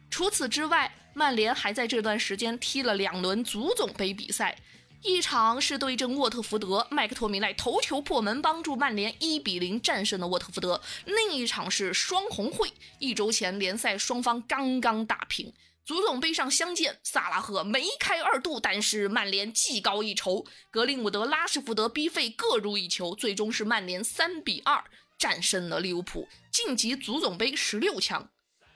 [0.08, 4.56] 除此之外，曼联还在这段时间踢了两轮足总杯比赛，
[5.02, 15.52] 一场是对阵沃特福德，麦克托米奈头球破门，帮助曼联一比零战胜了沃特福德；另一场是双红会，一周前联赛双方刚刚打平。
[15.84, 24.84] 足总杯上相见，萨拉赫梅开二度，但是曼联技高一筹，格林伍德、拉什福德、逼费各入一球，最终是曼联三比二
[25.18, 28.28] 战胜了利物浦，晋级足总杯十六强。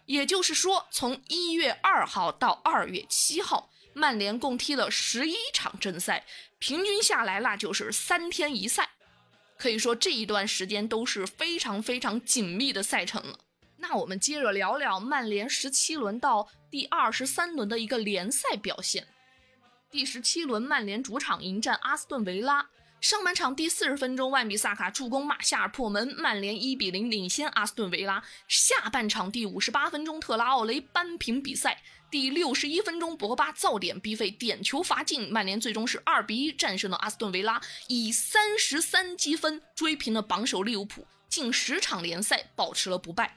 [0.06, 6.26] 也就是说，从一月二号到二月七号，曼联共踢了十一场正赛，
[6.58, 8.90] 平均下来那就是三天一赛，
[9.56, 13.38] 可以说这一段时间都是非常非常紧密的赛程了。
[13.78, 19.06] 那我们接着聊聊曼联十七轮到第二十三轮的一个联赛表现。
[19.90, 22.68] 第十七轮，曼联主场迎战阿斯顿维拉。
[23.00, 28.22] 上半场第四十分钟，万比萨卡助攻马夏尔破门，曼联一比零领先阿斯顿维拉。
[28.46, 31.82] 下半场第五十八分钟，特拉奥雷扳平比赛。
[32.18, 43.36] 第六十一分钟，博格巴造点逼费点球罚进，曼联最终是二比一战胜了阿斯顿维拉，以三十三积分追平了榜首利物浦，近十场联赛保持了不败。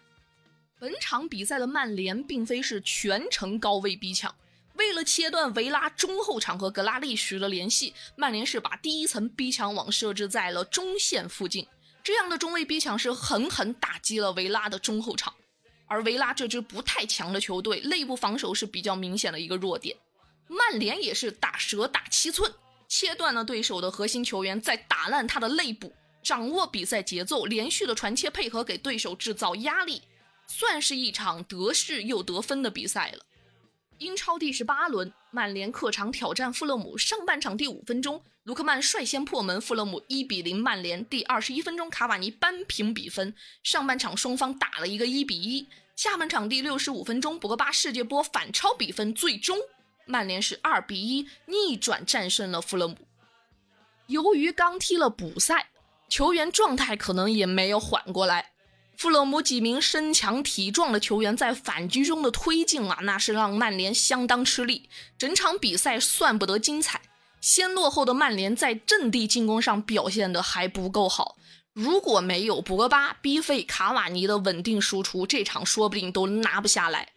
[0.80, 4.34] 本场比赛的曼联并非是全程高位逼抢，
[4.76, 11.68] 为了切断维拉中后场和格拉利什的联系，曼联是把第一层逼抢网设置在了中线附近。
[12.02, 15.34] 这样的中位逼抢是狠狠打击了维拉的中后场，
[15.90, 19.98] 而维拉这支不太强的球队，内部防守是比较明显的一个弱点。
[20.48, 22.50] 曼联也是打蛇打七寸，
[22.88, 30.02] 切断了对手的核心球员，在打烂他的肋部，掌握比赛节奏，连续的传切配合，给对手制造压力。
[30.48, 33.24] 算是一场得势又得分的比赛了。
[34.00, 36.98] 英超第十八轮，曼联客场挑战富勒姆。
[36.98, 41.06] 上半场第五分钟，卢克曼率先破门，富勒姆一比零曼联。
[41.06, 43.36] 第二十一分钟，卡瓦尼扳平比分。
[43.62, 45.68] 上半场双方打了一个一比一。
[45.98, 49.58] 下半场第六十五分钟，博格巴世界波反超比分，最终
[50.06, 52.96] 曼联是二比一逆转战胜了富勒姆。
[54.08, 55.72] 由于刚踢了补赛，
[56.08, 58.54] 球员状态可能也没有缓过来。
[59.00, 64.90] 富勒姆几名身强体壮的球员在反击中的推进啊，那是让曼联相当吃力。
[65.18, 67.00] 整场比赛算不得精彩，
[67.40, 71.38] 先落后的曼联在阵地进攻上表现的还不够好。
[71.72, 77.14] 如果没有博格巴、逼费、卡瓦尼的稳定输出，这场说不定都拿不下来。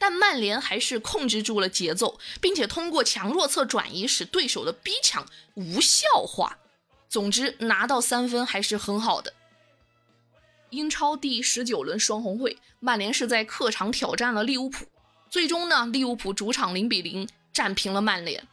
[0.00, 6.58] 但曼联还是控制住了节奏，并且通过强弱侧转移使对手的逼抢无效化。
[7.08, 9.32] 总之，拿到三分还是很好的。
[10.72, 14.86] 英超第十九轮双红会，曼联是在客场挑战了利物浦，
[15.30, 18.48] 最终呢，利物浦主场零比零战平了曼联，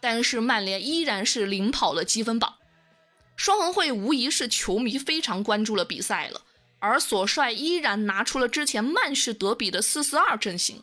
[0.00, 2.56] 但是曼联依然是领跑了积分榜。
[3.36, 6.42] 双红会无疑是球迷非常关注的比赛了，
[6.80, 10.82] 而索帅依然拿出了之前曼市德比的四四二阵型。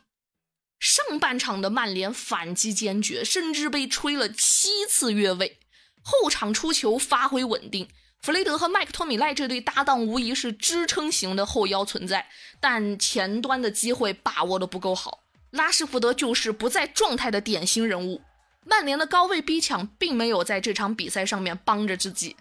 [0.80, 5.60] 上半场的曼联反击坚决，甚至被吹了七次越位，
[6.02, 7.89] 后场出球发挥稳定。
[8.24, 12.30] 弗雷德和麦克托米奈这对搭档无疑是支撑型的后腰存在，
[12.62, 15.20] 但前端的机会把握的不够好。
[15.52, 18.22] 拉什福德就是不在状态的典型人物。
[18.66, 22.38] 曼联的高位逼抢并没有在这场比赛上面帮着自己，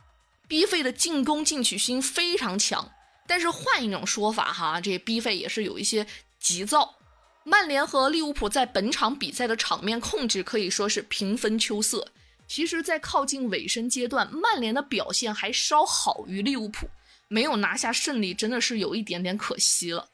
[0.46, 2.92] 逼费的进攻进取心非常强。
[3.26, 6.06] 但是换一种说法哈，这逼费也是有一些
[6.38, 6.94] 急躁。
[7.42, 12.06] 曼联和利物浦在本场比赛的场面控制可以说是平分秋色。
[12.54, 16.86] 其实，在靠近尾声阶段，曼联的表现还稍好于利物浦，
[17.28, 20.10] 没有拿下胜利，真的是有一点点可惜了。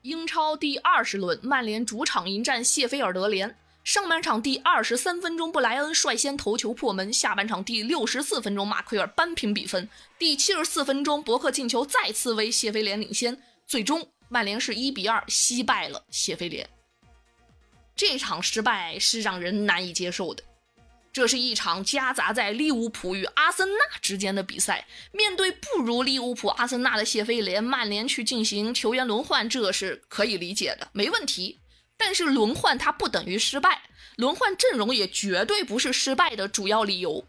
[0.00, 3.56] 英超第二十轮，曼联主场迎战谢菲尔德联。
[3.84, 9.86] 上半场第二十三分钟，布莱恩率先头球破门；下半场第六十四分钟，马奎尔扳平比分；
[10.18, 13.40] 第七十四分钟，伯克进球再次为谢菲联领先。
[13.68, 16.68] 最终，曼联是一比二惜败了谢菲联。
[17.94, 20.42] 这场失败是让人难以接受的。
[21.12, 24.86] 这是一场夹杂在利物浦与阿森纳之间的比赛。
[25.12, 31.60] 面对不如利物浦、阿森纳的谢菲联，曼联去进行球员轮换，这是可以理解的，没问题。
[31.98, 33.82] 但是轮换它不等于失败，
[34.16, 37.26] 轮换阵容也绝对不是失败的主要理由。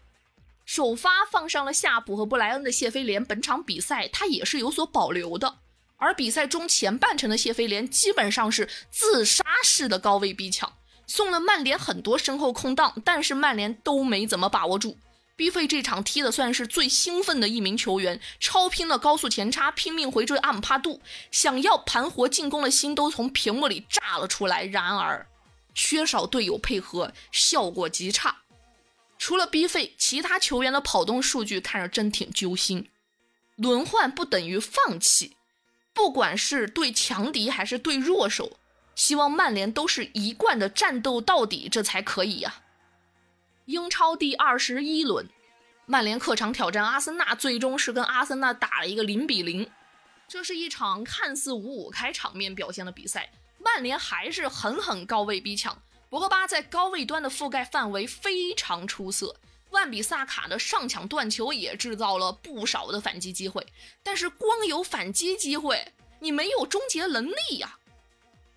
[0.64, 5.58] 首发放上了夏普和布莱恩的谢菲联，本场比赛他也是有所保留的。
[5.96, 10.72] 而比赛中前半程的谢菲联基本上是自杀式的高位逼抢。
[11.06, 14.98] 送了曼联很多身后空档，但是曼联都没怎么把握住。
[15.36, 21.00] B 费这场踢的算是最兴奋的一名球员，超拼了高速前插，拼命回追阿姆帕杜，
[21.32, 24.64] 想要盘活进攻的心都从屏幕里炸了出来。
[24.64, 25.26] 然而，
[25.74, 28.42] 缺少队友配合，效果极差。
[29.18, 32.88] 除了 B 费，其他球员的跑动数据看着真挺揪心。
[33.56, 35.36] 轮换不等于放弃，
[35.92, 38.58] 不管是对强敌还是对弱手，
[38.94, 42.62] 希望曼联都是一贯的战斗到底，这才可以呀、
[43.66, 45.28] 英超第二十一轮，
[45.86, 49.70] 曼联客场挑战阿森纳，最终是跟阿森纳打了一个零比零。
[50.26, 55.82] 这是一场看似五五开场面表现的比赛，曼联还是狠狠高位逼抢。
[56.08, 59.36] 博格巴在高位端的覆盖范围非常出色，
[59.70, 63.66] 万比萨卡的上抢断球也制造了不少的反击机会。
[64.02, 67.78] 但是光有反击机会，你没有终结能力呀、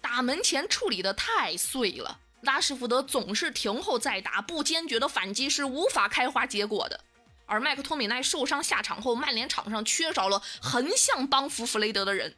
[0.01, 2.19] 打门前处理的太碎了。
[2.41, 6.99] 拉什福德总是停后再打，不坚决的反击是无法开花结果的。
[7.45, 12.35] 而麦克托米奈受伤下场后，曼联场上缺少了横向帮扶弗雷德的人，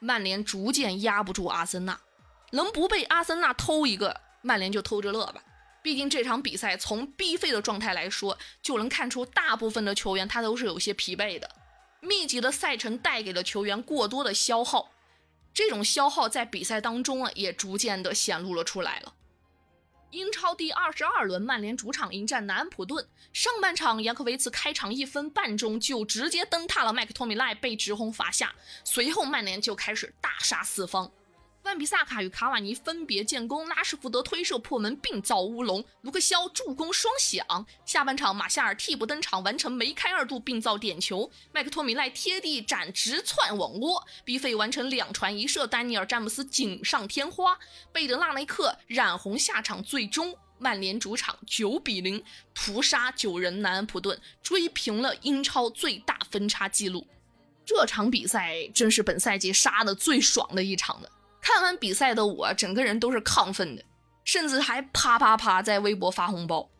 [0.00, 1.98] 曼联逐渐压不住阿森纳，
[2.50, 5.42] 能不被阿森纳偷一个，曼联就偷着乐吧。
[5.80, 11.50] 毕竟这场比赛从逼费的状态来说，就能看出大部分的球员他都是有些疲惫的。
[12.00, 14.90] 密集的赛程带给了球员过多的消耗，
[15.54, 19.14] 这种消耗在比赛当中啊也逐渐的显露了出来了。
[20.10, 23.08] 英超第二十二轮，曼联主场迎战南安普顿。
[23.32, 28.54] 上半场，扬科维茨开场一分半钟就直接蹬踏了麦克托米奈，被直轰罚下。
[28.84, 31.10] 随后，曼联就开始大杀四方。
[31.62, 37.66] 万比萨卡与卡瓦尼分别建功，拉什福德推射破门并造乌龙，卢克肖助攻双响。
[37.86, 41.30] 下半场，马夏尔替补登场，完成梅开二度并造点球。
[41.52, 47.56] 麦克托米奈贴地斩直窜网窝，逼费完成两传一射，丹尼尔詹姆斯锦上添花，
[47.92, 52.22] 贝德纳雷克染红下场，最终曼联主场九比零
[52.52, 57.06] 屠杀九人南安普顿，追平了英超最大分差纪录。
[57.64, 61.08] 这场比赛真是本赛季杀的最爽的一场了。
[61.42, 63.84] 看完比赛的我，整个人都是亢奋的，
[64.24, 66.70] 甚至还啪啪啪在微博发红包。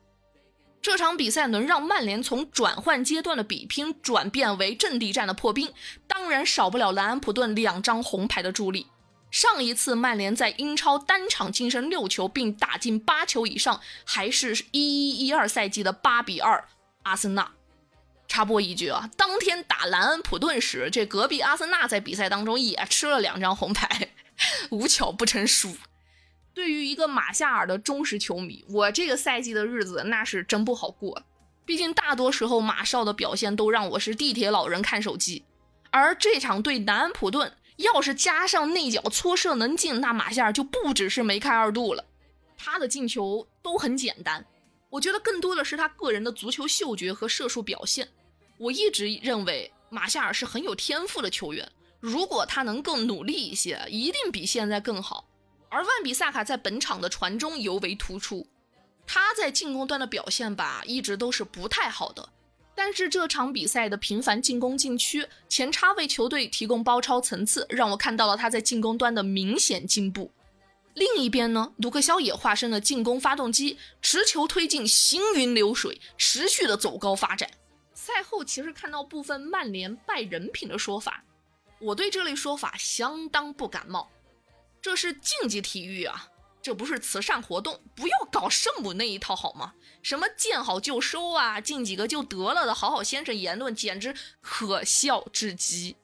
[0.80, 5.72] 这场比赛能让曼联从转换阶段的比拼转变为阵地战的破冰，
[6.06, 8.86] 当然少不了南安普顿两张红牌的助力。
[9.30, 16.64] 上一次曼联在英超单场净胜六球并打进八球以上，还是一一一二赛季的八比二
[17.04, 17.50] 阿森纳。
[18.28, 24.08] 插播一句啊，当天打兰恩普顿时，这隔壁阿森纳在比赛当中也吃了两张红牌，
[24.70, 25.76] 无巧不成书。
[26.54, 31.22] 对于一个马夏尔的忠实球迷，我这个赛季的日子那是真不好过。
[31.64, 35.44] 毕竟大多时候马少的表现都让我是地铁老人看手机，
[35.90, 42.04] 而这场对南安普顿，要是加上内角搓射能进，那马夏尔就不只是梅开二度了。
[42.58, 44.44] 他的进球都很简单，
[44.90, 48.08] 我觉得更多的是他个人的足球嗅觉和射术表现。
[48.58, 51.70] 我一直认为马夏尔是很有天赋的球员，
[52.02, 55.28] 如果他能更努力一些，一定比现在更好。
[55.68, 58.44] 而万比萨卡在本场的传中尤为突出，
[59.06, 62.28] 他在进攻端的表现吧，一直都是不太好的。
[62.74, 70.32] 但是这场比赛的频繁进攻禁区、前插为球队提供包抄层次，让我看到了他在进攻端的明显进步。
[70.94, 77.48] 另一边呢，卢克肖也化身了进攻发动机，持球推进，行云流水，持续的走高发展。
[77.94, 81.24] 赛后其实看到部分曼联败人品的说法，
[81.82, 84.10] 我对这类说法相当不感冒。
[84.80, 86.28] 这是竞技体育啊，
[86.60, 89.74] 这不是慈善活动，不要搞圣母那一套好吗？
[90.02, 95.96] 什么见好就收啊，进几个就得了的好好先生言论，简直可笑至极。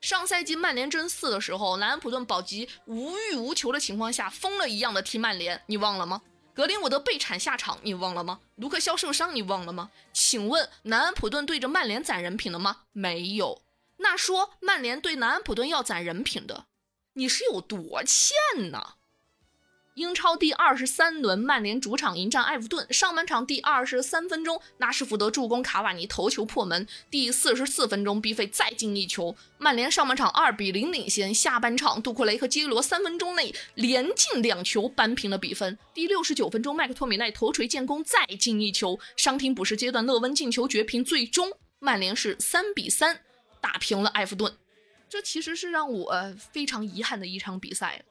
[0.00, 6.22] 上赛季曼联争四的时候，南安普顿保级无欲无求的情况下，疯了一样的踢曼联，你忘了吗？
[6.54, 8.38] 格林伍德被铲下场，你忘了吗？
[8.54, 9.90] 卢克肖受伤，你忘了吗？
[10.12, 12.82] 请问南安普顿对着曼联攒人品了吗？
[12.92, 13.60] 没有。
[13.98, 16.66] 那说曼联对南安普顿要攒人品的，
[17.14, 18.94] 你是有多欠呢？
[19.94, 22.86] 英超第二十三轮，曼联主场迎战埃弗顿。
[22.92, 26.86] 上半场第二十三分钟，拉什福德助攻卡瓦尼头球破门。
[27.10, 31.32] 第四十四分钟，逼费再进一球，曼联上半场二比零领先。
[31.32, 35.78] 下半场，杜库雷和基罗三分钟内连进两球，扳平了比分。
[35.94, 39.00] 第六十九分钟，麦克托米奈头锤建功，再进一球。
[39.16, 41.02] 伤停补时阶段，勒温进球绝平。
[41.02, 43.22] 最终，曼联是三比三
[43.66, 44.56] 打平了埃弗顿。
[45.08, 48.04] 这其实是让我非常遗憾的一场比赛。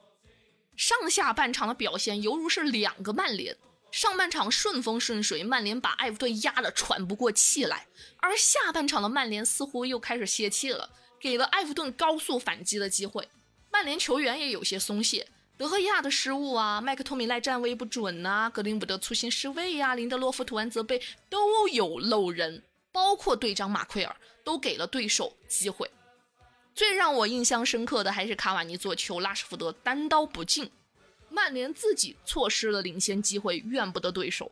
[0.75, 3.55] 上下半场的表现犹如是两个曼联，
[3.91, 7.87] 上半场顺风顺水，曼联把埃弗顿压得喘不过气来，
[8.17, 10.89] 而下半场的曼联似乎又开始泄气了，
[11.19, 13.29] 给了埃弗顿高速反击的机会。
[13.71, 15.27] 曼联球员也有些松懈，
[15.57, 24.15] 德赫亚的失误啊，麦克托米奈站位不准呐、格林伍德粗心失位呀、林德洛夫突然责备，都有漏人，包括队长马奎尔
[24.45, 25.91] 都给了对手机会。
[26.73, 30.71] 最让我印象深刻的还是卡瓦尼做球，拉什福德单刀不进，
[31.29, 34.51] 曼联自己错失了领先机会，怨不得对手。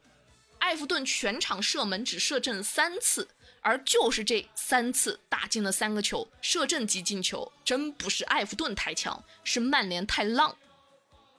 [0.59, 3.27] 埃弗顿全场射门只射正三次，
[3.59, 10.55] 而就是这三次打进了三个球，射正即进球，真不是埃弗顿太强，是曼联太浪。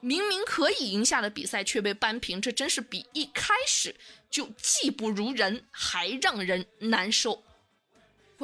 [0.00, 3.96] 明明可以赢下的比赛却被扳平，这真是比一开始
[4.30, 7.42] 就技不如人还让人难受。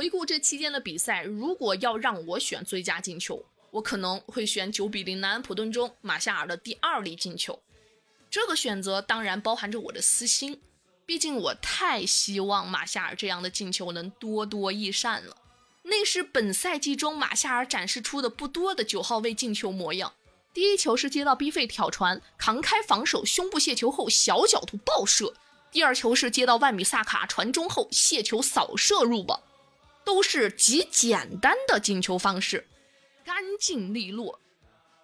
[0.00, 7.60] 回顾这期间的比赛，如果要让我选最佳进球，我可能会选九比零南安普顿中马夏尔的第二粒进球。
[8.30, 10.58] 这个选择当然包含着我的私心，
[11.04, 15.36] 毕竟我太希望马夏尔这样的进球能多多益善了。
[15.82, 20.14] 那是本赛季中马夏尔展示出的不多的九号位进球模样。
[20.54, 25.34] 第一球是接到 B 费挑传，扛开防守，胸部卸球后小角度爆射；
[25.70, 29.38] 第二球是接到万米萨卡传中后卸球扫射入网，
[30.04, 32.66] 都是极简单的进球方式，
[33.24, 34.40] 干净利落。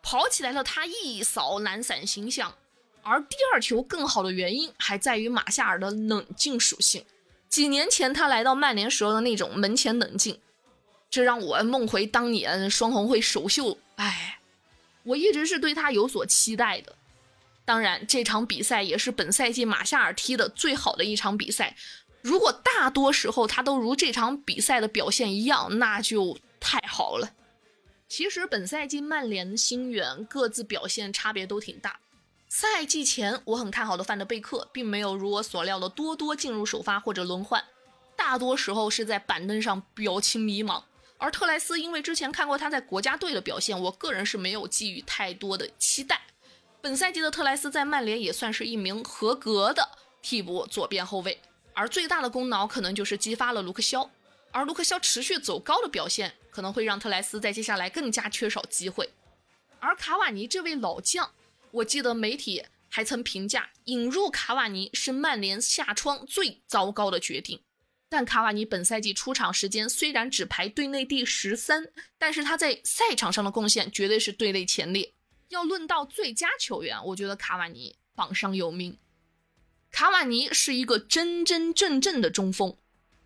[0.03, 2.57] 跑起来了，他一扫懒散形象。
[3.03, 7.05] 而第二球更好的原因还在于马夏尔的冷静属性。
[7.49, 10.41] 几年前他来到曼联时候的那种门前冷静，
[11.09, 13.79] 这让我梦回当年双红会首秀。
[13.97, 14.41] 哎，
[15.05, 16.97] 我一直是对他有所期待的。
[17.65, 21.77] 当然，这场比赛也是本赛季马夏尔踢的最好的一场比赛。
[22.27, 27.31] 如果大多时候他都如这场比赛的表现一样，那就太好了。
[28.09, 32.01] 其实本赛季曼联新援各自表现差别都挺大。
[32.49, 37.63] 赛季前我很看好的范德贝克，并没有如我所料的多多进入首发或者轮换，
[38.17, 40.83] 大多时候是在板凳上表情迷茫。
[41.19, 46.23] 而特莱斯因为之前看过他在国家队的表现，我个人是没有寄予太多的期待。
[46.81, 49.89] 本赛季的特莱斯在曼联也算是一名合格的
[50.23, 51.41] 替补左边后卫，
[51.77, 54.11] 而最大的功劳可能就是激发了卢克肖，
[54.51, 59.11] 而卢克肖持续走高的表现，可能会让特莱斯在接下来更加缺少机会。
[59.79, 61.31] 而卡瓦尼这位老将。
[61.73, 67.61] 我记得媒体还曾评价引入卡瓦尼是曼联下窗最糟糕的决定。
[68.09, 75.13] 但卡瓦尼本赛季出场时间虽然只排队内第十三，但是他在赛场上的贡献绝对是队内前列。
[75.49, 78.97] 要论到最佳球员，我觉得卡瓦尼榜上有名。
[79.99, 82.77] 卡瓦尼是一个真真正正的中锋，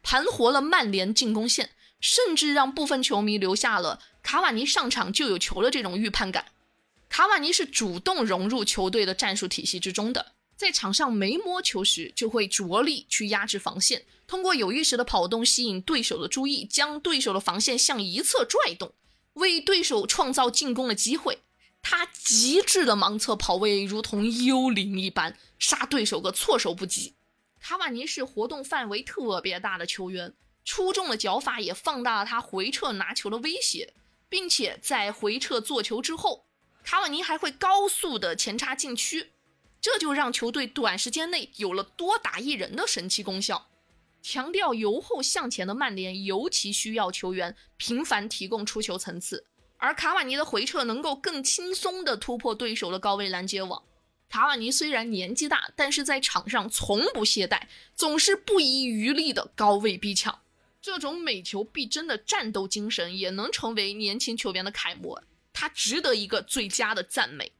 [0.04, 6.44] 盘活了曼联进攻线，甚至让部分球迷留下了卡瓦尼上场就有球的这种预判感。
[7.08, 18.92] 卡瓦尼是主动融入球队的战术体系之中的，在场上没摸球时就会着力去压制防线，通过有意识的跑动吸引对手的注意，将对手的防线向一侧拽动，
[19.32, 21.40] 为对手创造进攻的机会。
[21.82, 27.14] 他极致的盲测跑位如同幽灵一般，杀对手个措手不及。
[27.60, 33.94] 卡瓦尼是活动范围特别大的球员，出众的脚法也放大了他回撤拿球的威胁，
[34.28, 36.46] 并且在回撤做球之后。
[36.82, 39.32] 卡瓦尼还会高速的前插禁区，
[39.80, 43.68] 这就让球队短时间内有了多打一人的神奇功效。
[44.22, 49.46] 强调由后向前的曼联尤其需要球员频繁提供出球层次，
[49.80, 53.82] 而卡瓦尼的回撤能够更轻松地突破对手的高位拦截网。
[54.28, 57.62] 卡瓦尼虽然年纪大，但是在场上从不懈怠，
[57.94, 60.40] 总是不遗余力的高位逼抢。
[60.82, 65.22] 这种每球必争的战斗精神，也能成为年轻球员的楷模。
[65.52, 67.52] 他值得一个最佳的赞美。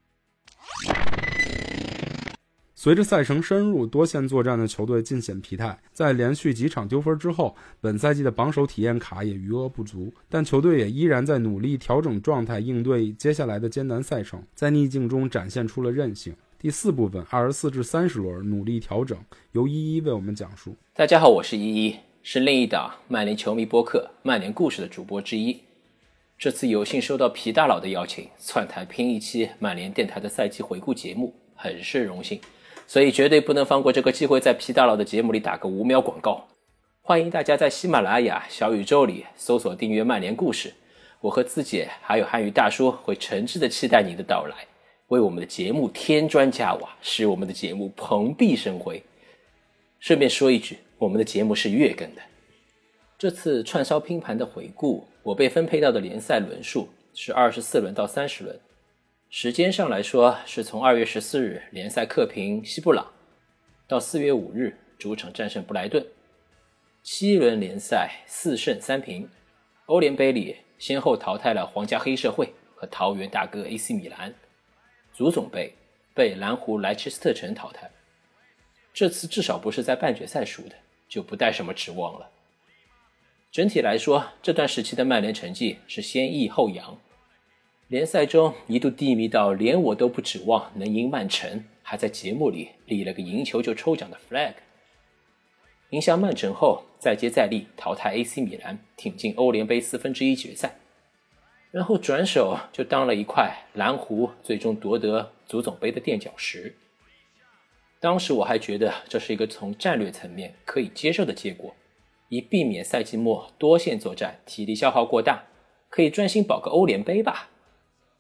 [2.83, 5.79] 随着赛程深入，多线作战的球队尽显疲态。
[5.93, 16.35] 在连续几场丢分之后，本赛季的榜首体验卡也余额不足，但球队也依然在努力调整状态，应对接下来的艰难赛程，在逆境中展现出了韧性。
[16.59, 19.19] 第四部分，二十四至三十轮努力调整，
[19.53, 20.75] 由依依为我们讲述。
[20.95, 25.61] 大家好，我是依依，是另一档曼联球迷播客《曼联故事》的主播之一。
[26.39, 32.41] 这次有幸收到皮大佬的邀请，窜台拼一期曼联电台的赛季回顾节目，很是荣幸，
[32.91, 36.49] 所以绝对不能放过这个机会，在皮大佬的节目里打个五秒广告。
[37.01, 40.69] 欢迎大家在喜马拉雅、小宇宙里搜索订阅《曼联故事》，
[41.21, 44.67] 我和自姐还有汉语大叔会诚挚的期待你的到来，
[45.07, 49.01] 为我们的节目添砖加瓦，使我们的节目蓬荜生辉。
[50.01, 52.23] 顺便说一句，我们的节目是月更的。
[53.17, 58.59] 这次串烧拼盘的回顾，我被分配到的联赛轮数是二十四轮到三十轮。
[59.33, 63.13] 时间上来说，是从二月十四日联赛客平西布朗，
[63.87, 66.05] 到四月五日主场战胜布莱顿。
[67.05, 69.31] 七轮联赛四胜三平，
[69.87, 74.35] 欧联杯里先后淘汰了皇家黑社会和桃园大哥 AC 米兰。
[75.15, 75.73] 足总杯
[76.13, 77.89] 被蓝湖莱切斯特城淘汰。
[78.93, 80.75] 这次至少不是在半决赛输的，
[81.09, 82.29] 就不带什么指望了。
[83.53, 86.99] 整体来说，这段时期的曼联成绩是先抑后扬，
[87.91, 94.53] 联赛中一度低迷到连我都不指望能赢曼城，还在节目里立了个赢球就抽奖的 flag。
[95.89, 100.77] 赢下曼城后，再接再厉，淘汰 AC 米兰，挺进欧联杯四分之一决赛，
[101.73, 106.77] 然后转手就当了一块蓝湖最终夺得足总杯的垫脚石。
[107.99, 111.75] 当时我还觉得这是一个从战略层面可以接受的结果，
[112.29, 115.47] 以避免赛季末多线作战，体力消耗过大，
[115.89, 117.50] 可以专心保个欧联杯吧。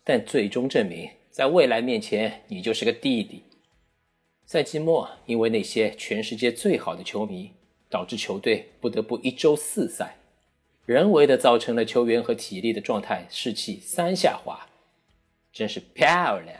[0.04, 3.44] 但最终证明，在未来面前，你就是个弟弟。
[4.46, 7.52] 赛季末，因为那些全世界最好的球迷。
[7.92, 10.16] 导致球队不得不一周四赛，
[10.86, 14.68] 人为的造成了球员和体力的状态士气三下滑，
[15.52, 16.56] 真是漂亮。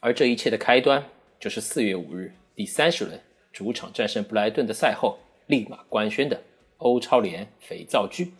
[0.00, 1.04] 而这一切的开端
[1.38, 3.20] 就是四月五日第三十轮
[3.52, 6.42] 主场战胜布莱顿的赛后立马官宣的
[6.78, 8.32] 欧超联肥皂剧。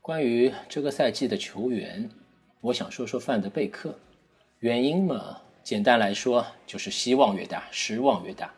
[0.00, 2.10] 关于这个赛季的球员，
[2.60, 3.98] 我想说说范德贝克。
[4.58, 8.52] 原因嘛，简单来说就是希望越大，失望越大。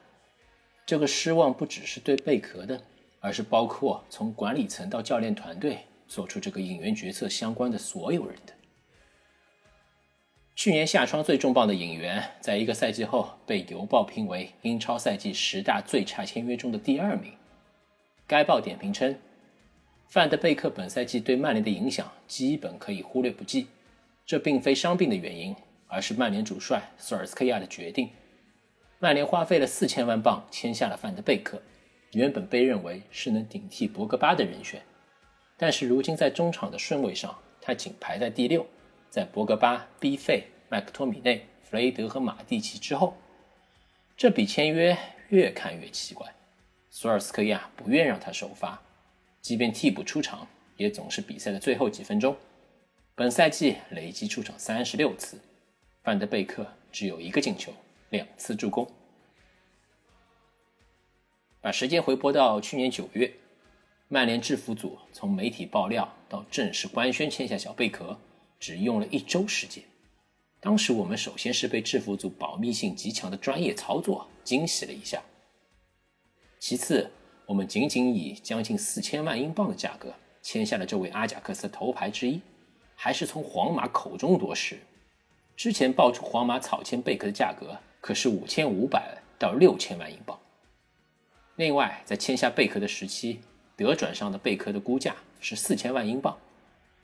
[0.84, 2.82] 这个失望不只是对贝壳的，
[3.20, 5.78] 而是包括从管理层到教练团队
[6.08, 8.52] 做出这个引援决策相关的所有人的。
[10.56, 17.32] 去年夏窗最重磅的引援，在一个赛季后被邮报评为英超赛季十大最差签约中的第二名。
[18.26, 19.16] 该报点评称，
[20.08, 23.68] 范德贝克本赛季对曼联的影响基本可以忽略不计，
[24.24, 25.54] 这并非伤病的原因，
[25.86, 28.10] 而是曼联主帅索尔斯克亚的决定。
[28.98, 31.60] 曼联花费了四千万镑签下了范德贝克，
[32.12, 34.80] 原本被认为是能顶替博格巴的人选，
[35.56, 38.64] 但是如今在中场的顺位上，他仅排在第六，
[39.10, 43.16] 在博格巴、B 费、麦克托米内、弗雷德和马蒂奇之后。
[44.16, 44.96] 这笔签约
[45.30, 46.32] 越看越奇怪，
[46.90, 48.80] 索尔斯克亚不愿让他首发，
[49.40, 50.46] 即便替补出场，
[50.76, 52.36] 也总是比赛的最后几分钟。
[53.14, 55.38] 本赛季累计出场三十六次，
[56.02, 57.70] 范德贝克只有一个进球。
[58.08, 58.86] 两次助攻。
[61.60, 63.32] 把时间回拨到去年九月，
[64.08, 68.18] 曼联制服组从媒体爆料到正式官宣签下小贝壳，
[68.58, 69.82] 只用了一周时间。
[70.60, 75.22] 当时我们首先是被制服组保密性极强的专业操作惊喜了一下，
[76.58, 77.10] 其次
[77.46, 82.40] 我们仅仅以将近四千万英镑的价格签下了这位阿贾克斯头牌之一，
[83.04, 84.78] 还是从皇马口中夺食。
[85.56, 87.76] 之前爆出皇马草签贝壳的价格。
[88.00, 90.36] 可是五千五百到六千万英镑。
[91.54, 93.38] 另外，在签下贝壳的时期，
[93.76, 96.36] 德转上的贝壳的估价是四千万英镑，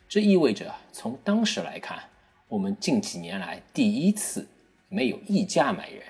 [0.08, 2.02] 这意味着从当时来看，
[2.48, 4.48] 我们近几年来第一次
[4.88, 6.02] 没有溢价买人。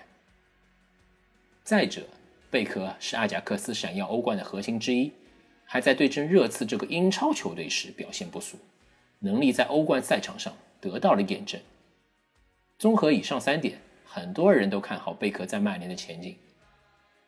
[1.63, 2.07] 再者，
[2.51, 5.13] 贝壳是阿贾克斯闪耀欧冠的核心之一，
[5.67, 8.57] 还在对阵热刺这个英超球队时表现不俗，
[9.21, 11.61] 能力在欧冠赛场上得到了验证。
[12.79, 13.81] 综合以上三点。
[14.11, 16.35] 很多人都看好贝壳在曼联的前景。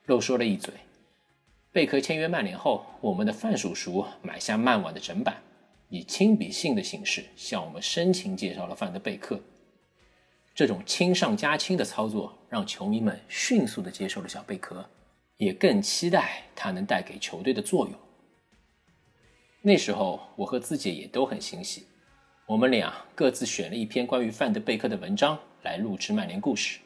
[0.06, 0.72] 漏说了一嘴，
[1.72, 5.36] 贝壳签约曼联后，我们的范叔叔买下曼网的整版，
[5.90, 9.38] 以亲笔信的形式向我们深情介绍了范德贝克。
[10.54, 14.82] 这种亲上加亲的操作，让球迷们迅速的接受了小贝壳，
[15.36, 17.94] 也更期待他能带给球队的作用。
[19.62, 21.84] 那时候，我和自姐也都很欣喜，
[22.46, 25.38] 我们俩各自选了一篇关于范德贝克的文章。
[25.62, 26.78] 来录制曼联故事，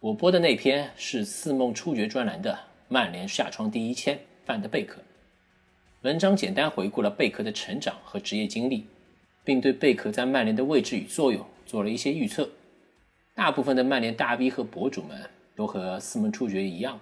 [0.00, 5.00] 我播的那篇是似梦初觉专栏的曼联下窗第一签范德贝克。
[6.00, 8.84] 文章简单回顾了贝克的成长和职业经历，
[9.44, 12.50] 并对贝克在曼联的位置与作用做了一些预测。
[13.32, 16.98] 大部分的曼联大 V 和博主们都和似梦初觉一样，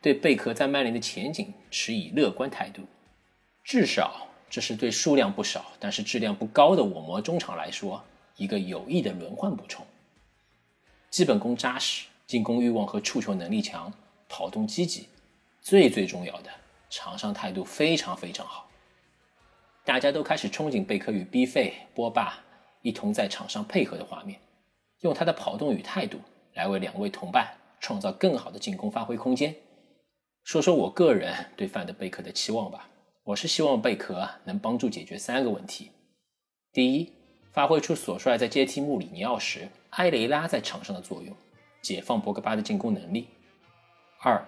[0.00, 2.82] 对贝克在曼联的前景持以乐观态度。
[3.70, 8.02] 至少这是对数量不少但是质量不高的我魔中场来说
[8.34, 9.86] 一个有益的轮换补充。
[11.08, 13.92] 基本功扎实，进攻欲望和触球能力强，
[14.28, 15.08] 跑动积极，
[15.60, 16.50] 最最重要的，
[16.88, 18.68] 场上态度非常非常好。
[19.84, 22.40] 大家都开始憧憬贝克与 B 费、波霸
[22.82, 24.40] 一同在场上配合的画面，
[25.02, 26.18] 用他的跑动与态度
[26.54, 29.54] 来为两位同伴创造更好的进攻发挥空间。
[30.42, 32.88] 说说我个人对范德贝克的期望吧，
[33.30, 35.90] 我是希望贝克能帮助解决三个问题：
[36.72, 37.12] 第一，
[37.52, 39.68] 发挥出索帅在接替穆里尼奥时。
[39.90, 41.36] 埃雷拉在场上的作用，
[41.80, 43.28] 解放博格巴的进攻能力。
[44.20, 44.44] 二，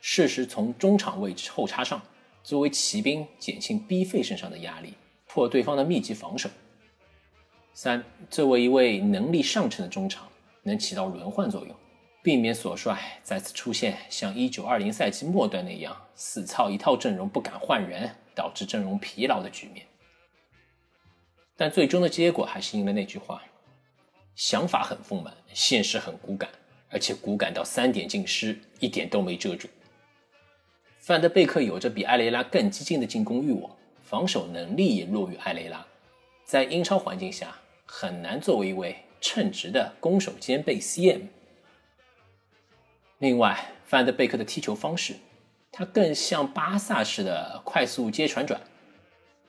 [0.00, 2.00] 适时从中场位置后插上，
[2.44, 4.94] 作为骑兵减轻 B 费身上的压力，
[5.26, 6.48] 破对方的密集防守。
[7.72, 10.28] 三，作为一位能力上乘的中场，
[10.62, 11.74] 能起到轮换作用，
[12.22, 19.86] 避免索帅再次出现像1920赛季末段那样死操一套阵容不敢换人，导致阵容疲劳的局面。
[21.56, 23.42] 但最终的结果还是应了那句话：
[24.34, 26.50] 想法很丰满，现实很骨感，
[26.90, 29.66] 而且骨感到三点尽失，一点都没遮住。
[30.98, 35.86] 范德贝克有着比埃雷拉更激进的进攻欲望，防守能力也弱于埃雷拉，
[36.44, 37.56] 在英超环境下
[37.86, 41.22] 很难作为一位称职的攻守兼备 CM。
[43.20, 45.14] 另外，范德贝克的踢球方式，
[45.70, 48.58] 他更像巴萨式的快速接传转，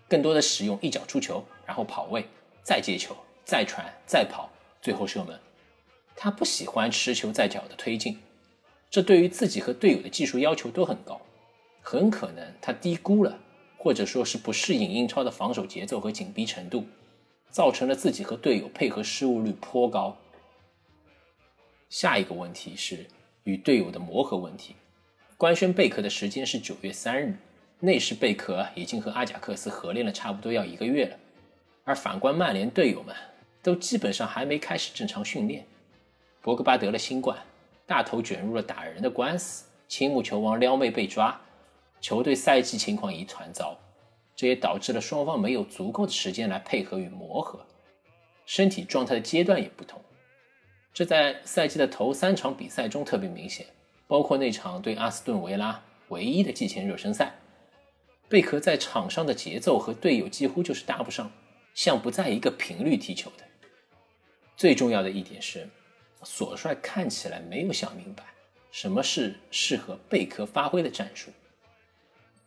[0.10, 2.28] 更多的使用一脚出球，然后跑位，
[2.62, 3.16] 再接球，
[3.46, 4.50] 再传，再跑，
[4.82, 5.40] 最后射门。
[6.18, 8.20] 他不喜欢持球在脚的推进，
[8.90, 11.22] 这对于自己和队友的技术要求都很高。
[11.82, 13.40] 很可能他低估了，
[13.78, 16.86] 或者说是不适应英超的防守节奏和紧逼程度，
[17.50, 20.18] 造成了自己和队友配合失误率颇高。
[21.90, 23.08] 下一个问题是
[23.44, 24.76] 与队友的磨合问题。
[25.38, 27.38] 官宣贝壳的时间是九月三日，
[27.80, 31.18] 那时贝壳已经和阿贾克斯合练了差不多要一个月了，
[31.84, 33.16] 而反观曼联队友们
[33.64, 35.66] 都基本上还没开始正常训练。
[36.42, 37.38] 博格巴得了新冠，
[37.86, 41.40] 大头卷入了打人的官司，青木球王撩妹被抓。
[42.00, 43.78] 球队赛季情况一团糟，
[44.36, 47.64] 这也导致了双方没有足够的时间来配合与磨合，
[48.46, 50.02] 身体状态的阶段也不同。
[50.94, 53.66] 这在赛季的头三场比赛中特别明显，
[54.08, 57.36] 包括那场对阿斯顿维拉唯一的季前热身赛，
[58.28, 61.32] 贝壳在场上的节奏和队友几乎就是搭不上，
[61.74, 63.46] 像不在一个频率踢球的。
[64.58, 65.70] 最重要的一点是，
[66.24, 68.24] 索帅看起来没有想明白
[68.70, 71.32] 什么是适合贝壳发挥的战术。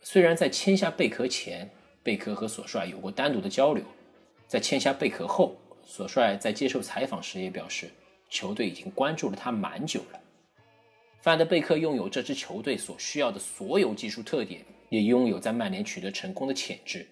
[0.01, 1.69] 虽然在签下贝壳前，
[2.03, 3.83] 贝壳和索帅有过单独的交流，
[4.47, 7.89] 在签下贝壳后，索帅在接受采访时也表示，
[8.29, 10.19] 球队已经关注了他蛮久了。
[11.21, 17.07] 范德贝克拥有这支球队所需要的所有技术特点，也拥有在曼联取得成功的潜质。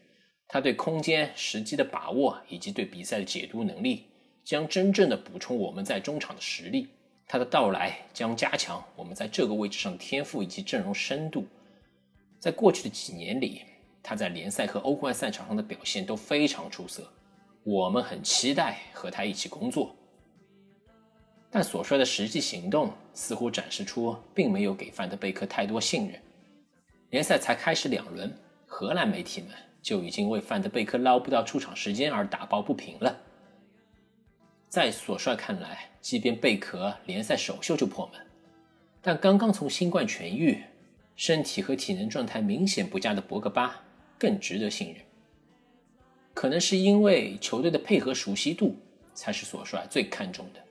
[0.47, 4.03] 他对空间、时机的把握以及对比赛的解读能力，
[4.43, 6.89] 将真正的补充我们在中场的实力。
[7.26, 11.47] 他的到来将加强我们在这个位置上的天赋以及阵容深度。
[12.39, 13.61] 在过去的几年里，
[14.03, 17.11] 他在联赛和欧冠赛场上的表现都非常出色，
[17.64, 19.95] 我们很期待和他一起工作。
[21.54, 26.20] 但所说的实际行动似乎展示出并没有给范德贝克太多信任。
[27.12, 28.36] 联赛才开始两轮，
[28.66, 33.16] 荷兰媒体们就已经为范德贝克捞不到出场时间而打抱不平了。
[34.68, 38.20] 在索帅看来，即便贝壳联赛首秀就破门，
[38.99, 40.64] 但刚刚从新冠痊愈。
[41.16, 43.80] 身体和体能状态明显不佳的博格巴
[44.18, 44.97] 更值得信任，
[46.34, 48.76] 可能是因为球队的配合熟悉度
[49.14, 50.62] 才是索帅最看重的，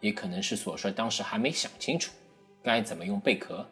[0.00, 2.12] 也可能是索帅当时还没想清楚
[2.62, 3.66] 该怎么用贝壳。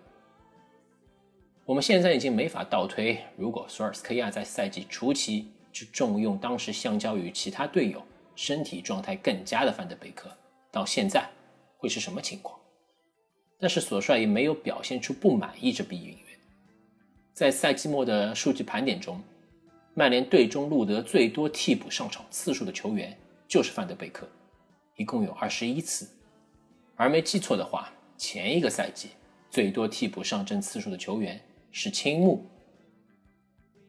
[1.65, 8.03] 我们现在已经没法倒推，如果索尔斯克亚在赛季初期就重用当时相较于其他队友
[8.37, 10.31] 身体状态更佳的范德贝克，
[10.71, 11.29] 到现在
[11.79, 12.59] 会是什么情况。
[13.59, 16.19] 但是索帅也没有表现出不满意这笔引援。
[17.33, 19.21] 在赛季末的数据盘点中，
[19.95, 23.17] 曼联队中录得最多替补上场次数的球员
[23.49, 24.29] 就是范德贝克，
[24.97, 26.09] 一共有二十一次。
[26.97, 29.09] 而没记错的话，前一个赛季
[29.51, 31.41] 最多替补上阵次数的球员
[31.73, 32.45] 是青木。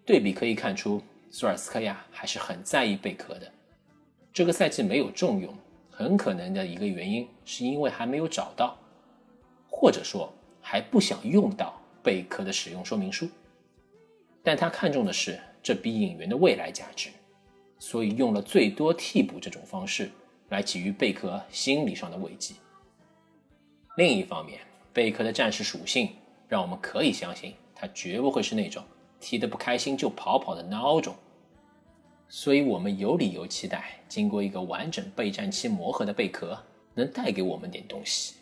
[0.06, 3.52] 对比可以看出，索尔斯克亚还是很在意贝克的。
[4.34, 5.54] 这个赛季没有重用，
[5.90, 8.78] 很可能的一个原因是因为还没有找到。
[9.70, 13.28] 或者说还不想用到贝壳的使用说明书，
[14.42, 17.10] 但他看重的是这笔引援的未来价值，
[17.78, 20.10] 所以用了最多替补这种方式
[20.50, 22.56] 来给予贝壳心理上的慰藉。
[23.98, 24.60] 另一方面，
[24.94, 26.10] 贝壳的战士属性
[26.48, 28.84] 让我们可以相信他绝不会是那种
[29.20, 31.16] 踢得不开心就跑跑的孬种，
[32.28, 36.62] 所以我们有理由期待经过一个完整备战期磨合的贝壳
[36.94, 38.36] 能带给我们点东西。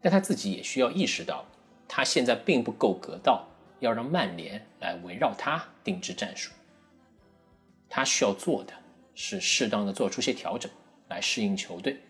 [0.00, 1.44] 但他自己也需要意识到，
[1.86, 3.46] 他现在并不够格到
[3.80, 6.52] 要让曼联来围绕他定制战术。
[7.88, 8.72] 他需要做的
[9.14, 10.70] 是适当的做出些调整，
[11.10, 12.00] 来适应球队。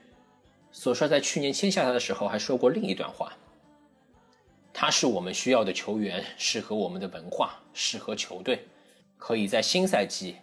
[0.70, 3.36] 索帅在去年签下他的时候还说过另一段话
[4.72, 8.68] ：“他是我们需要的球员，适合我们的文化，适合球队，
[9.18, 10.36] 可以在新赛季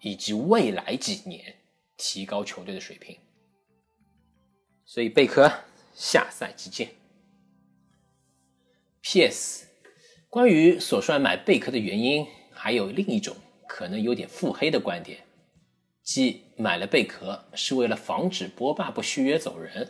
[0.00, 1.56] 以及未来几年
[1.96, 3.18] 提高球队的水平。”
[4.86, 5.50] 所以贝壳。
[5.94, 6.88] 下赛季见。
[9.02, 9.66] P.S.
[10.30, 13.36] 关于索帅买贝壳的原因，还有另一种
[13.68, 15.22] 可能有点腹黑的观点。
[16.02, 19.88] 即买了贝壳是为了防止波霸不续约走人。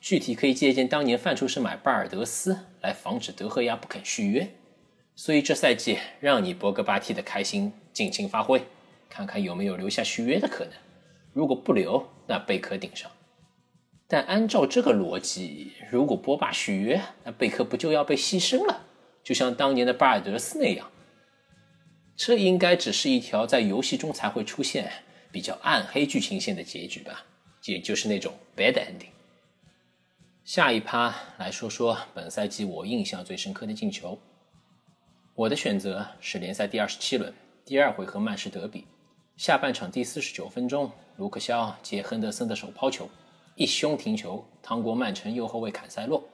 [0.00, 4.48] 具体可以借鉴当年范楚是买巴尔德斯来防止德赫亚不肯续约。
[5.14, 8.62] 所以这赛季让你博格巴踢的开心，尽情发挥，
[9.10, 10.72] 看看有没有留下续约的可能。
[11.32, 13.10] 如果不留，那贝壳顶上。
[14.08, 18.86] 但按照这个逻辑，如果波霸续约，那贝壳不就要被牺牲了？
[19.22, 20.90] 就像当年的巴尔德斯那样。
[22.16, 24.90] 这应该只是一条在游戏中才会出现、
[25.32, 27.24] 比较暗黑剧情线的结局吧，
[27.64, 29.10] 也就是那种 bad ending。
[30.44, 34.18] 下一趴来说说本赛季我印象最深刻的进球。
[35.34, 37.32] 我的选择是联赛第二十七轮
[37.64, 38.84] 第二回合曼市德比，
[39.36, 43.08] 下半场第四十九分钟，卢克肖接亨德森的手抛球。
[43.56, 46.24] 一胸停球，趟过曼城右后卫坎塞洛，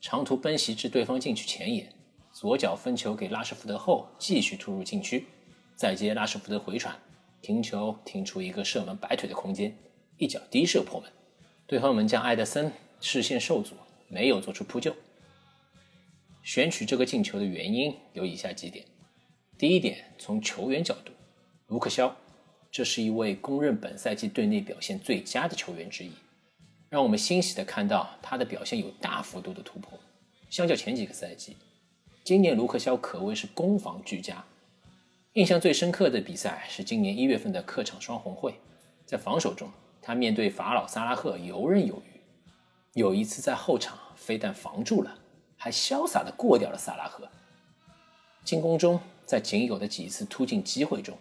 [0.00, 1.92] 长途奔袭至对方禁区前沿，
[2.32, 5.26] 左脚分球给拉什福德后，继续突入禁区，
[5.76, 6.96] 再接拉什福德回传，
[7.44, 9.76] 停球停出一个射门摆腿的空间，
[10.16, 11.12] 一脚低射破门。
[11.66, 12.72] 对方门将埃德森
[13.02, 13.74] 视线受阻，
[14.08, 14.96] 没有做出扑救。
[16.42, 18.86] 选取这个进球的原因有以下几点：
[19.58, 21.12] 第一点，从球员角度，
[21.66, 22.16] 卢克肖，
[22.70, 26.12] 这是一位公认本赛季队内表现最佳的球员之一。
[26.88, 30.00] 让我们欣喜地看到他的表现有大幅度的突破。
[30.48, 31.58] 相较前几个赛季，
[32.24, 34.42] 今年卢克肖可谓是攻防俱佳。
[35.34, 38.54] 印象最深刻的比赛是今年一月份的客场双红会，
[39.04, 39.68] 在防守中，
[40.00, 42.20] 他面对法老萨拉赫游刃有余。
[42.92, 45.18] 有一次在后场非但防住了，
[45.56, 47.28] 还潇洒地过掉了萨拉赫。
[48.44, 51.18] 进攻中，在仅有的几次突进机会中，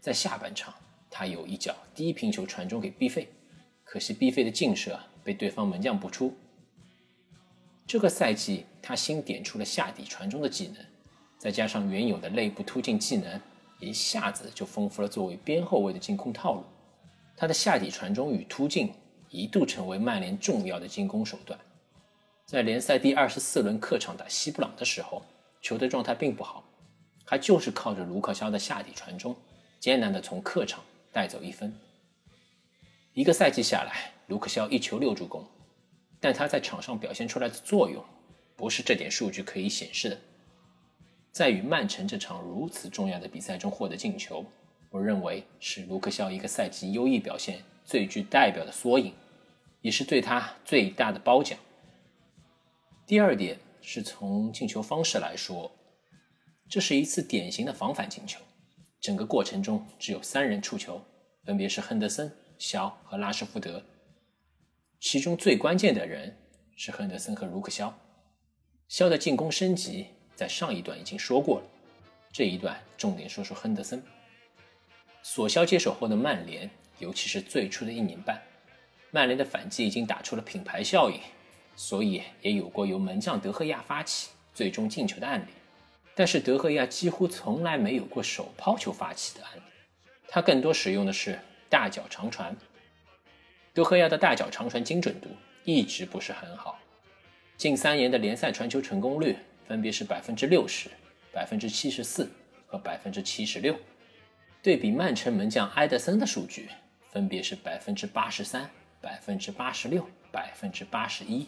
[0.00, 0.74] 在下半场
[1.08, 3.32] 他有一脚低平球传中给毕费。
[3.84, 6.36] 可惜毕费的劲射被对方门将补出。
[7.86, 10.84] 这个赛季，他新点出了下底传中的技能，
[11.40, 13.40] 再加上原有的内部突进技能，
[13.78, 16.62] 一下子就丰富了作为边后卫的进攻套路。
[17.34, 18.92] 他的下底传中与突进
[19.30, 21.58] 一度成为曼联重要的进攻手段。
[22.44, 25.22] 在联赛第二十四轮客场打西布朗的时候，
[25.62, 26.62] 球队状态并不好，
[27.24, 29.34] 还就是靠着卢克肖的下底传中，
[29.78, 31.74] 艰难的从客场带走一分。
[33.14, 35.42] 一个赛季下来，卢克肖一球六助攻，
[36.20, 38.04] 但他在场上表现出来的作用，
[38.56, 40.20] 不是这点数据可以显示的。
[41.32, 44.44] 在与曼城这场如此重要的比赛中获得进球，
[44.90, 49.14] 我认为是卢克肖一个赛季优异表现最具代表的缩影，
[49.80, 51.58] 也是对他最大的褒奖。
[53.06, 55.70] 第二点是从进球方式来说，
[56.68, 58.40] 这是一次典型的防反进球，
[59.00, 61.00] 整个过程中只有三人触球，
[61.44, 62.32] 分别是亨德森。
[62.58, 63.82] 肖和拉什福德，
[65.00, 66.36] 其中最关键的人
[66.76, 67.98] 是亨德森和卢克肖。
[68.86, 70.08] 肖的进攻升级
[70.40, 71.66] 在上一段已经说过了，
[72.32, 74.02] 这一段重点说说亨德森。
[75.22, 78.40] 索肖接手后的曼联，尤其是最初的一年半，
[79.10, 81.20] 曼联的反击已经打出了品牌效应，
[81.76, 85.50] 所以也有过由门将德赫亚发起最终进球的案例。
[86.14, 89.62] 但是德赫亚几乎从来没有过手抛球发起的案例，
[90.26, 91.38] 他更多使用的是。
[91.68, 92.56] 大脚长传，
[93.74, 95.28] 德赫亚的大脚长传精准度
[95.64, 96.78] 一直不是很好，
[97.58, 99.36] 近三年的联赛传球成功率
[99.70, 100.90] 分别是百分之六十、
[101.32, 102.28] 百分之七十四
[102.66, 103.78] 和百分之七十六，
[104.60, 106.68] 对比曼城门将埃德森的数据
[107.12, 108.68] 分别是百分之八十三、
[109.00, 111.46] 百分之八十六、百分之八十一。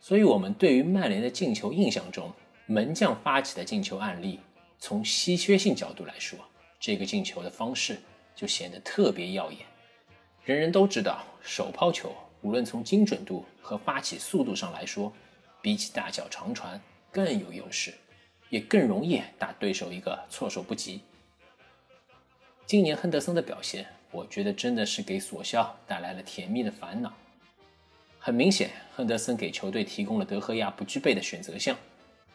[0.00, 2.32] 所以，我们对于曼联的进球印象中，
[2.64, 4.40] 门将发起的进球案例，
[4.78, 6.38] 从稀缺性角度来说，
[6.80, 7.98] 这个进球的方式。
[8.34, 9.60] 就显得特别耀眼。
[10.42, 15.12] 人人都知道，手抛球无论从精准度和发起速度上来说，
[15.60, 16.80] 比起大脚长传
[17.14, 17.94] 更有优势，
[18.50, 21.00] 也更容易打对手一个措手不及。
[22.66, 27.14] 今年亨德森的表现，我觉得真的是给索肖带来了甜蜜的烦恼。
[28.18, 31.78] 很明显，亨德森给球队提供了德赫亚不具备的选择项，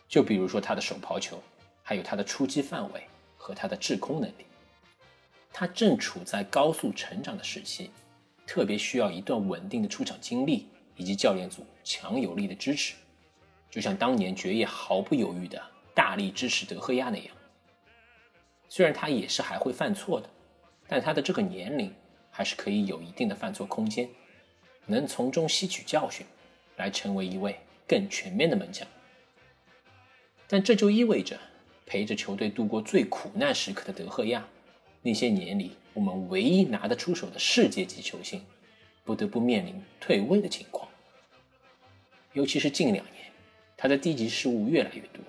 [0.07, 1.43] 就比如说他的手抛球，
[1.84, 3.03] 还有他的出击范围
[3.36, 4.45] 和他的制空能力。
[5.51, 7.91] 他正处在高速成长的时期，
[8.47, 12.93] 特别需要一段稳定的出场经历以及教练组强有力的支持，
[13.70, 15.61] 就像当年爵爷毫不犹豫的
[15.93, 17.36] 大力支持德赫亚那样。
[18.67, 20.30] 虽然他也是还会犯错的，
[20.88, 21.93] 但他的这个年龄
[22.30, 24.07] 还是可以有一定的犯错空间，
[24.86, 26.26] 能从中吸取教训，
[26.78, 28.88] 来成为一位更全面的门将。
[30.47, 31.39] 但这就意味着，
[31.86, 34.47] 陪着球队度过最苦难时刻的德赫亚。
[35.01, 38.45] 那些年里，我们唯一拿得出手的世界级球星，
[39.03, 40.89] 不得不面临退位的情况。
[42.34, 43.18] 尤其是近两年，
[43.82, 45.23] 他的低级失误越来越多，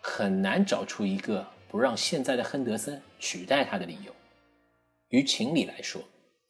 [0.00, 4.16] 很难找出一个不让现在的亨德森取代他的理由。
[5.10, 6.02] 于情理来说，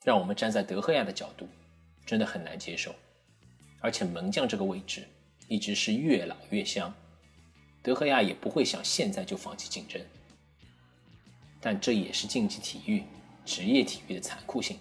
[0.04, 1.48] 让我们站在德赫亚的角度，
[2.06, 2.94] 真的很难接受。
[3.80, 5.04] 而且门将这个位置
[5.48, 6.94] 一直是越老越香，
[7.82, 10.00] 德赫亚也不会想现在就放弃竞争。
[11.60, 13.02] 但这也是竞技体育、
[13.44, 14.78] 职业体育的残酷性。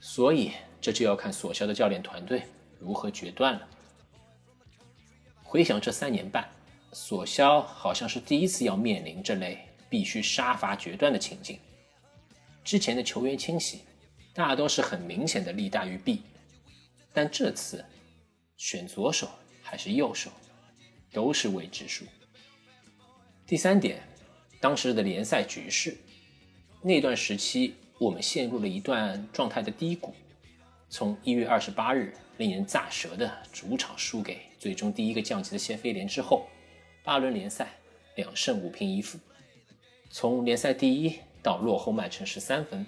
[0.00, 0.50] 所以
[0.80, 2.42] 这就要看索肖的教练团队
[2.80, 3.68] 如何决断了。
[5.50, 6.46] 回想这三年半，
[6.92, 11.58] 索肖好像是第一次要面临这类必须杀伐决断的情境。
[12.62, 13.80] 之前的球员清洗
[14.34, 16.20] 大多是很明显的利大于弊，
[17.14, 17.82] 但这次
[18.58, 19.26] 选左手
[19.62, 20.30] 还是右手
[21.14, 22.04] 都是未知数。
[23.46, 24.02] 第三点，
[24.60, 25.96] 当时的联赛局势，
[26.82, 30.14] 那段时期我们陷入了一段状态的低谷。
[30.90, 36.46] 从一月二十八日令人咋舌的主场输给最终第一个降级的谢菲联之后，
[37.04, 37.68] 八轮联赛
[38.16, 39.18] 两胜五平一负，
[40.10, 42.84] 从联赛第一到落后曼城十三分。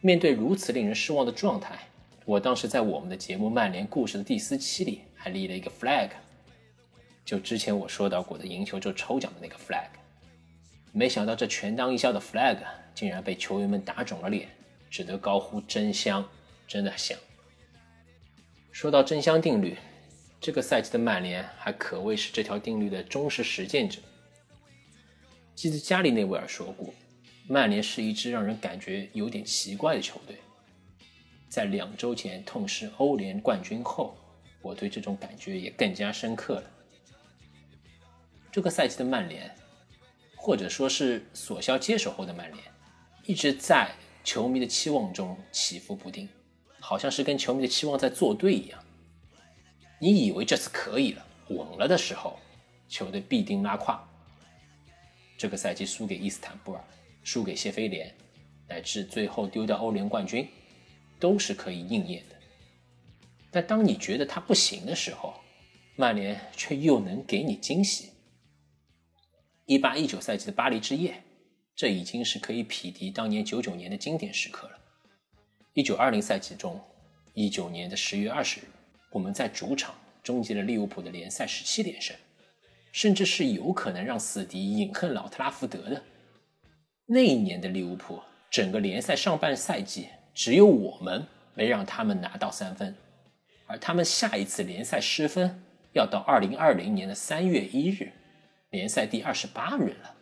[0.00, 1.78] 面对如此令人失望的状态，
[2.24, 6.10] 我当时在我们的节目《曼联故事》的第四期里还立了一个 flag，
[7.24, 9.88] 就之前我说到过的赢球就抽奖的那个 flag。
[10.92, 12.58] 没想到这权当一笑的 flag
[12.94, 14.48] 竟然被球员们打肿了脸，
[14.90, 16.24] 只得高呼真香。
[16.66, 17.18] 真的香。
[18.72, 19.76] 说到真香定律，
[20.44, 23.98] 这个赛季的曼联还可谓是这条定律的忠实实践者。
[25.54, 26.92] 记得加里内维尔说过，
[27.48, 30.36] 曼联是一支让人感觉有点奇怪的球队。
[31.48, 34.18] 在两周前痛失欧联冠军后，
[34.60, 36.70] 我对这种感觉也更加深刻了。
[38.52, 39.50] 这个赛季的曼联，
[40.36, 42.62] 或者说是索肖接手后的曼联，
[43.24, 43.90] 一直在
[44.22, 46.28] 球迷的期望中起伏不定。
[46.80, 48.83] 好像是跟球迷的期望在作对一样。
[50.04, 52.38] 你以为这次可以了、稳了的时候，
[52.90, 54.06] 球队必定拉胯。
[55.38, 56.84] 这个赛季输给伊斯坦布尔，
[57.22, 58.14] 输给谢菲联，
[58.68, 60.46] 乃至最后丢掉欧联冠军，
[61.18, 62.36] 都是可以应验的。
[63.50, 65.32] 但当你觉得他不行的时候，
[65.96, 68.10] 曼联却又能给你惊喜。
[69.64, 71.24] 一八一九赛季的巴黎之夜，
[71.74, 74.78] 这已经是可以匹敌当年九九年的经典时刻了。
[75.72, 76.78] 一九二零赛季中，
[77.32, 78.64] 一九年的十月二十日，
[79.14, 79.94] 我们在主场
[80.24, 82.16] 终结了利物浦的联赛十七连胜，
[82.90, 86.02] 甚至是有可能让死敌饮恨老特拉福德的。
[87.06, 92.96] 那一年的利物浦，整个联赛上半赛季只有我们没让他们拿到三分，
[93.68, 95.62] 而他们下一次联赛失分
[95.92, 98.10] 要到二零二零年的三月一日，
[98.70, 100.16] 联赛第二十八轮了。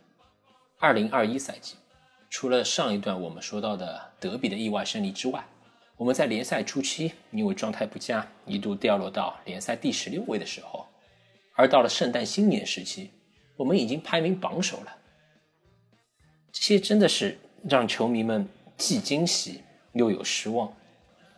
[0.78, 1.76] 二零二一赛季。
[2.28, 5.45] 除了上一段我们说到的德比的意外胜利之外，
[6.03, 10.85] 我们在联赛初期因为状态不佳，一度掉落到联赛第十六位的时候，
[11.55, 13.13] 而到了圣诞新年时期，
[13.57, 14.97] 我们已经排名榜首了。
[16.51, 17.39] 这些真的是
[17.71, 19.61] 让球迷们既惊喜
[19.93, 20.75] 又有失望。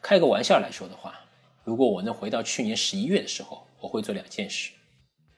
[0.01, 1.21] 开个玩笑来说的话，
[1.63, 4.73] 如果我能回到去年十一月的时候，我会做两件事。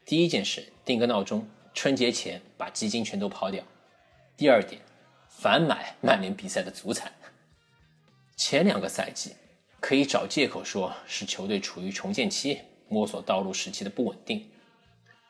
[0.04, 3.64] 第一件事，定个闹钟，春节前把基金全都抛掉。
[4.36, 4.80] 第二点。
[5.28, 7.12] 反买曼联比赛的足彩。
[8.36, 9.34] 前两个赛季
[9.80, 14.50] 可以找借口说是球队处于重建期、摸索道路时期的不稳定，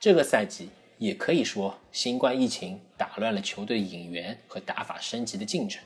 [0.01, 5.83] 这个赛季也可以说新冠疫情打乱了球队引援和打法升级的进程。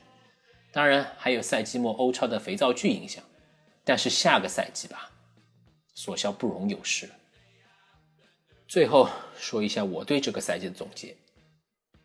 [0.73, 3.23] 当然还有赛季末欧超的肥皂剧影响。
[3.83, 5.11] 但是下个赛季吧，
[5.95, 7.09] 索肖不容有失。
[8.69, 11.17] 最后说一下我对这个赛季的总结：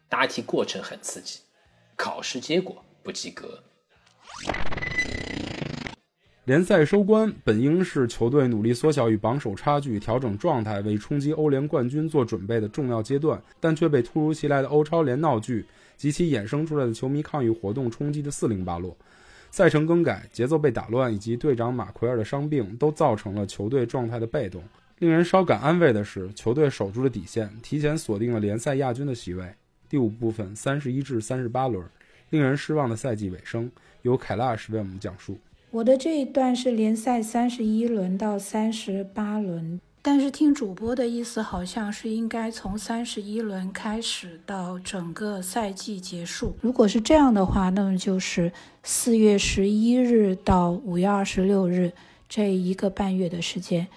[0.10, 1.42] 答题过程很刺激。
[1.96, 3.64] 考试结果不及格。
[6.46, 15.66] 联赛收官本应是球队努力缩小与榜首差距、调整状态、为冲击欧联冠军做准备的重要阶段，但却被突如其来的欧超联闹剧
[15.98, 18.96] 及其衍生出来的球迷抗议活动冲击的四零八落。
[19.50, 24.64] 赛程更改、节奏被打乱，以及队长马奎尔的伤病，都造成了球队状态的被动。
[25.00, 29.52] 令人稍感安慰的是，球队守住了底线，提前锁定了联赛亚军的席位。
[29.90, 31.84] 第五部分三十一至三十八轮，
[32.30, 33.72] 令人失望的赛季尾声，
[34.04, 35.40] 由凯拉什为我们讲述。
[35.76, 46.56] 我的这一段是联赛三十一轮到三十八轮，但是听主播的意思，好像是应该从三十一轮开始到整个赛季结束。
[46.62, 48.54] 如果是这样的话，那么就是
[48.84, 51.92] 四月十一日到五月二十六日
[52.30, 53.88] 这一个半月的时间。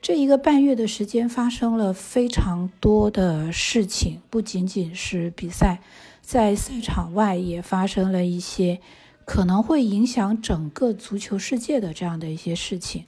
[0.00, 5.80] 这一个半月的时间发生了非常多的事情，不仅仅是比赛，
[6.22, 8.80] 在赛场外也发生了一些
[9.26, 13.04] 可能会影响整个足球世界的这样的一些事情，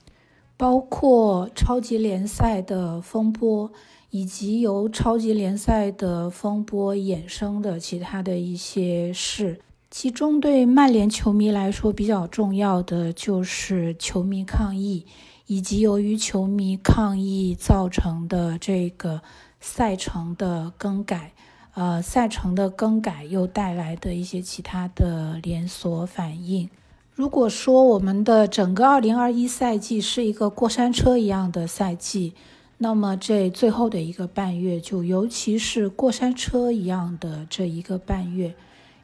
[0.57, 3.71] 包括超级联赛的风波，
[4.09, 9.61] 以及由超级联赛的风波衍生的其他的一些事。
[9.89, 15.05] 其中对曼联球迷来说比较重要的就是球迷抗议，
[15.47, 19.21] 以及由于球迷抗议造成的这个
[19.61, 21.31] 赛程的更改。
[21.79, 26.69] 呃，赛程的更改又带来的一些其他的连锁反应。
[27.15, 32.33] 如果说我们的整个2021赛季是一个过山车一样的赛季，
[32.79, 38.55] 那么这最后的一个半月，就尤其是过山车一样的这一个半月，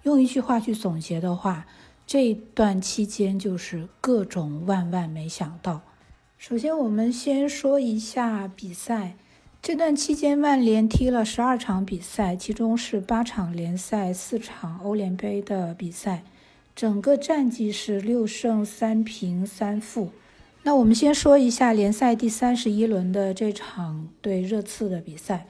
[0.04, 1.66] 用一句话去总结的话，
[2.06, 5.80] 这段期间就是各种万万没想到。
[6.38, 9.16] 首先，我们先说一下比赛。
[9.66, 16.24] 这段期间，曼联踢了十二场比赛，其中是八场联赛、四场欧联杯的比赛，
[16.76, 20.12] 整个战绩是六胜三平三负。
[20.62, 25.48] 那我们先说一下联赛第三十一轮的这场对热刺的比赛。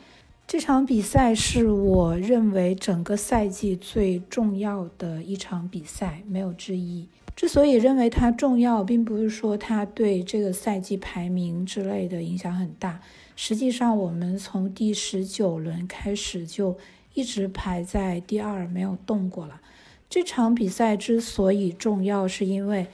[0.48, 7.10] 这场比赛是我认为整个赛季最重要的一场比赛，没有之一。
[7.36, 13.02] 之所以认为它重要，并不是说它对这个赛季排名之类的影响很大。
[13.36, 16.78] 实际上，我们从第十九轮开始就
[17.14, 19.62] 一直排在第二，没有动过了。
[20.10, 22.88] 这场比赛之所以重要，是因为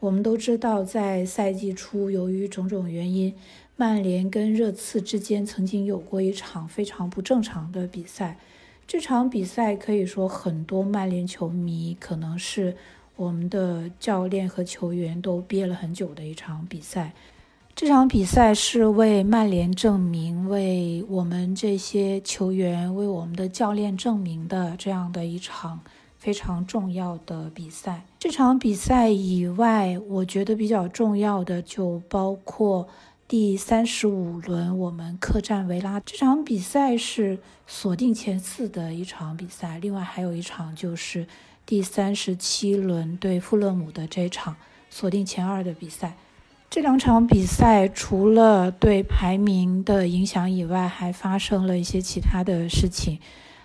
[0.00, 3.34] 我们都知道，在赛季初，由于种种原因，
[3.74, 8.38] 曼联跟热刺之间曾经有过一场非常不正常的比赛。
[8.86, 12.76] 这场比赛可以说，很多曼联球迷可能是
[13.16, 17.12] 我们的教练和球员都憋了很久的一场比赛。
[17.80, 25.78] 这场比赛是为曼联证明，为我们这些球员、为我们的教练证明的这样的一场
[26.18, 28.04] 非常重要的比赛。
[28.18, 32.88] 这场比赛以外，我觉得比较重要的就包括
[33.28, 36.00] 第三十五轮我们客战维拉。
[36.00, 41.24] 这场比赛是锁定前四的一场比赛，另外还有一场就是
[41.64, 44.56] 第三十七轮对富勒姆的这场
[44.90, 46.16] 锁定前二的比赛。
[46.70, 53.18] 这两场比赛除了对排名的影响以外，还发生了一些其他的事情。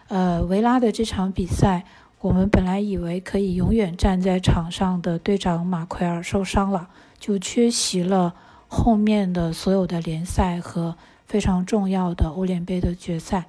[0.07, 1.83] 呃，维拉的这场比赛，
[2.21, 6.87] 我们本来以为可以永远站在场上的队长马奎尔受伤了，
[7.19, 8.35] 就缺席了
[8.69, 10.95] 后面的所有的联赛和
[11.27, 13.47] 非常重要的欧联杯的决赛。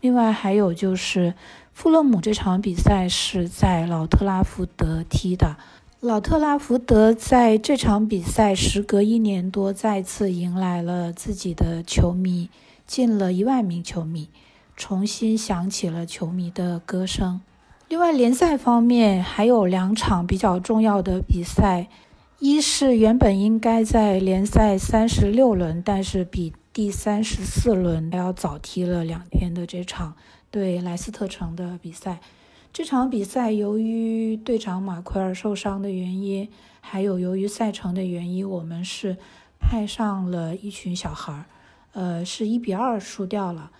[0.00, 1.34] 另外还有就是
[1.72, 5.56] 富勒姆这场比赛是在老特拉福德踢的。
[6.00, 12.50] 老特拉福德在这场比赛时隔一年多再次迎来了自己的球迷，
[12.86, 14.28] 近了一万名球迷，
[14.76, 17.40] 重新响起了球迷的歌声。
[17.88, 21.88] 另外，联赛方面还有两场比较重要的比赛，
[22.40, 30.14] 一是原本应该在联赛三十六轮，但是比第三十四轮还要早踢了两天的这场
[30.50, 32.20] 对莱斯特城的比赛。
[32.76, 36.46] 这场比赛由于队长马奎尔受伤的原因，
[36.82, 39.16] 还有由于赛程的原因，我们是
[39.58, 41.46] 派上了一群小孩儿，
[41.94, 43.70] 呃，是一比二输掉了。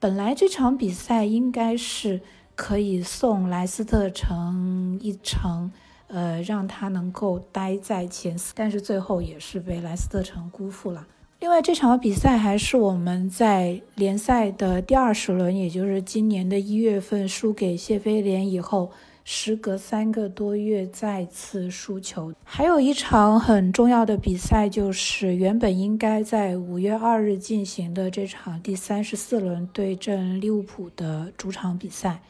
[0.00, 2.22] 本来这场比赛应该是
[2.56, 5.70] 可以送莱斯特城一程，
[6.08, 11.06] 呃，让他能够待在前四，但是最后也是被莱斯特城辜负了。
[11.40, 18.90] 另外，这场比赛还是我们在联赛的第二十轮，也就是今年的一月份输给谢菲联以后，
[19.24, 22.34] 时隔三个多月再次输球。
[22.44, 32.20] 还有一场很重要的比赛，就是原本应该在五月二日进行的这场第三十四轮对阵利物浦的主场比赛。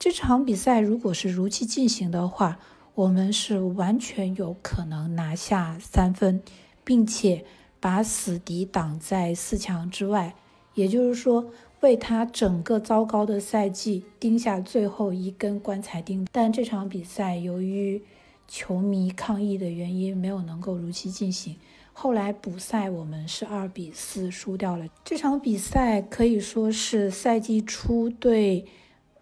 [0.00, 2.58] 这场比赛如果是如期进行的话，
[2.96, 6.42] 我们是完全有可能拿下三分，
[6.82, 7.44] 并且。
[7.80, 10.34] 把死敌挡在四强之外，
[10.74, 11.50] 也就是说，
[11.80, 16.26] 为他整个糟糕的赛季钉下最后一根棺材钉。
[16.32, 18.02] 但这场比赛由于
[18.48, 21.56] 球迷抗议的原因，没有能够如期进行。
[21.92, 28.66] 后来补赛，我们是二比四输掉了这场比赛，可以说是赛季初对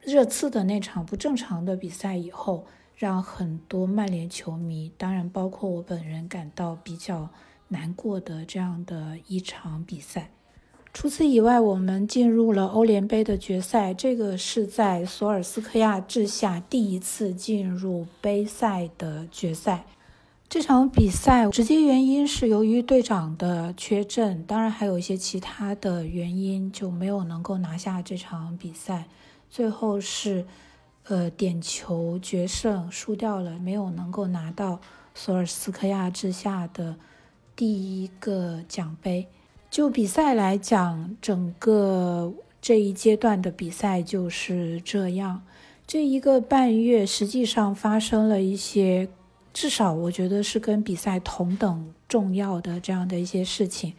[0.03, 7.31] 热刺的那场不正常的比赛以后，让很多曼联球迷，当然包括我本人，感到比较。
[7.69, 10.31] 难过的这样的一场比赛。
[10.93, 19.85] 除此以外，我们进入了欧联杯的决赛，这个是在索尔斯克亚治下第一次进入杯赛的决赛。
[20.49, 29.07] 这场比赛直接原因是由于队长的缺阵，当然还有一些其他的原因，就没有能够拿下这场比赛。
[29.51, 30.47] 最后是，
[31.09, 34.81] 呃，点球决胜，输掉了，没有能够拿到
[35.15, 36.97] 索尔斯克亚治下的。
[37.57, 39.27] 第一个奖杯，
[39.71, 45.41] 就比赛来讲，整个这一阶段的比赛就是这样。
[45.87, 49.09] 这一个半月，实际上发生了一些，
[49.55, 53.95] 至少我觉得是跟比赛同等重要的这样的一些事情。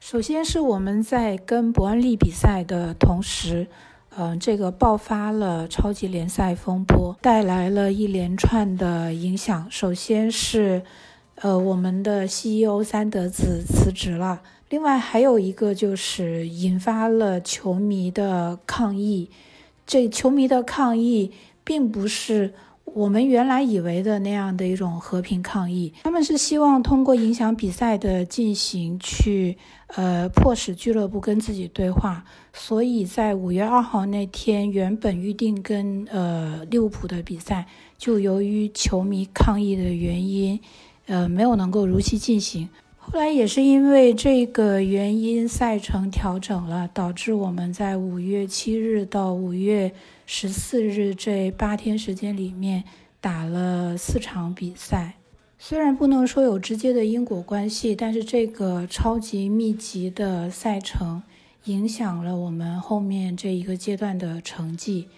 [0.00, 3.68] 首先是我们在跟伯恩利比赛的同时，
[4.16, 9.68] 嗯、这个爆发了超级联赛风波，带来了一连串的影响。
[9.70, 10.82] 首先是，
[11.36, 19.28] 呃，我们的 CEO 三德子辞职了，另外还有一个就是引发了球迷的抗议。
[19.86, 21.30] 这球迷的抗议
[21.62, 29.58] 并不是我们原来以为的那样的一种和平抗议，他们是希望通过影响比赛的进行去，
[29.88, 32.24] 呃，迫使俱乐部跟自己对话。
[32.54, 37.66] 所以在五月二号那天，原本预定跟呃利物浦的比赛，
[37.98, 40.58] 就由于球迷抗议的原因，
[41.06, 42.68] 呃，没有能够如期进行。
[42.98, 49.92] 后来也是因为这个原因，赛程调整了，导致我们在五月七日到五月
[50.26, 52.82] 十四日这八天时间里面
[53.20, 55.14] 打了四场比赛。
[55.58, 61.22] 虽然不能说有直接的因果关系，但是这个超级密集的赛程
[61.64, 65.08] 影响了我们后面这一个阶段的成绩，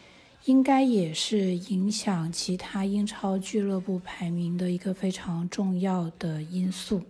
[0.49, 7.03] 应该也是影响其他英超俱乐部排名的一个非常重要的因素。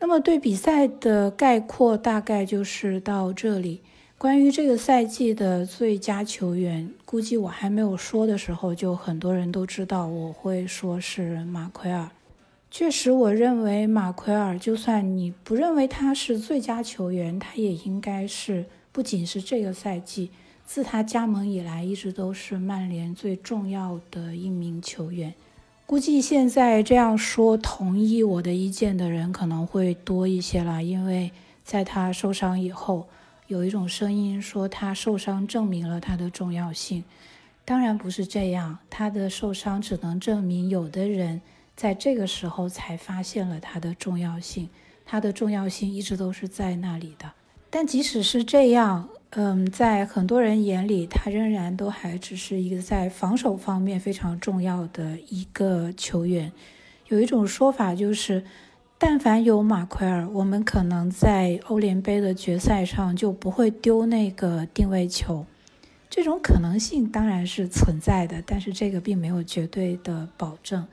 [0.00, 3.82] 那么对比赛的概括大概就是到这里。
[4.18, 12.10] 关于这个赛季的最佳球员，估计我还没有说的时候，就很多人都知道我会说是马奎尔。
[12.68, 20.30] 确实，我认为马奎尔，就算你不认为他是最佳球员，他也应该是不仅是这个赛季，
[20.66, 25.32] 自他加盟以来一直都是曼联最重要的一名球员。
[25.86, 31.30] 估计现在这样说，同意我的意见的人可能会多一些了，因为
[31.64, 33.06] 在他受伤以后，
[33.46, 37.04] 有一种声音说他受伤证明了他的重要性。
[37.64, 41.40] 当然不是这样，他的受伤只能证明有的人
[41.76, 44.68] 在这个时候才发现了他的重要性，
[45.04, 47.30] 他的重要性一直都是在那里的。
[47.70, 49.08] 但即使是这样，
[49.38, 56.50] 嗯，在很多人眼里，他仍然都还只是一个在防守方面非常重要的一个球员。
[57.08, 58.42] 有一种说法就是，
[58.96, 65.44] 但凡有马奎尔，我们可能在欧联杯的决赛上就不会丢那个定位球。
[66.08, 70.86] 这种可能性当然是存在的，但是这个并没有绝对的保证。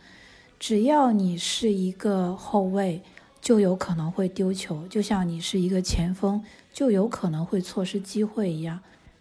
[0.60, 3.02] 只要你是一个后卫，
[3.44, 6.41] 就有可能会丢球，就像你是一个前锋，
[6.72, 8.80] 就有可能会错失机会一样。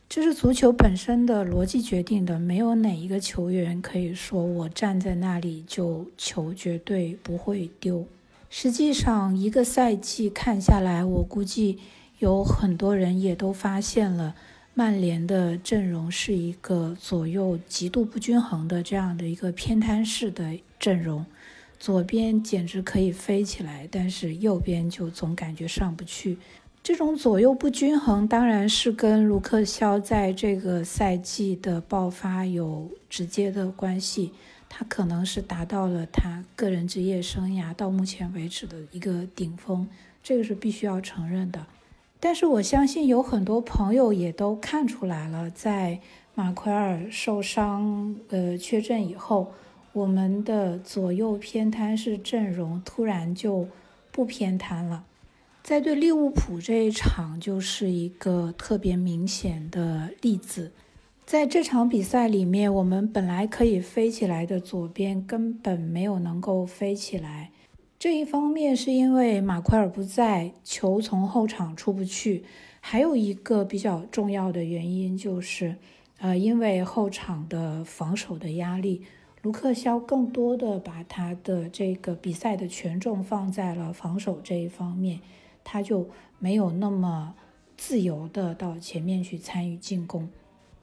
[0.09, 8.07] 这是足球本身的逻辑决定的，没有哪一个球员可以说我站在那里就球绝对不会丢。
[8.49, 11.81] 实际上，一个赛季看下来，我估计
[12.21, 14.37] 有很多人也都发现了，
[14.75, 21.27] 曼联的阵容是一个左右极度不均衡的这样的一个偏瘫式的阵容。
[21.83, 26.39] 左边简直可以飞起来，但是右边就总感觉上不去。
[26.81, 34.31] 这种左右不均衡，当然是跟卢克肖在这个赛季的爆发有直接的关系。
[34.69, 39.89] 他可能是达到了他个人职业生涯到目前为止的一个顶峰，
[40.23, 41.67] 这个是必须要承认的。
[42.21, 45.99] 但是我相信有很多朋友也都看出来了，在
[46.37, 49.53] 马奎尔受伤、呃缺阵以后，
[49.93, 53.69] 我们的左右偏瘫式阵容突然就
[54.11, 55.05] 不偏瘫了。
[55.63, 60.73] 在对利物浦这一场就是一个特别明显的例子。
[61.25, 67.51] 在这场比赛里面，我们本来可以飞起来的左边根本没有能够飞起来。
[67.99, 72.43] 这一方面是因为马奎尔不在，球从后场出不去；
[72.81, 75.77] 还有一个比较重要的原因就是，
[76.19, 79.03] 呃，因为后场的防守的压力，
[79.43, 85.21] 卢克肖更多的把他的这个比赛的权重放在了防守这一方面，
[85.65, 86.09] 他就
[86.39, 87.35] 没有那么
[87.77, 90.31] 自由的到前面去参与进攻。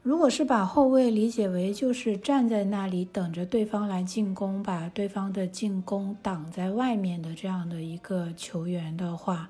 [0.02, 9.50] 如果是把后卫理解为就是站在那里等着对方来进攻，把对方的进攻挡在外面的这样的一个球员的话，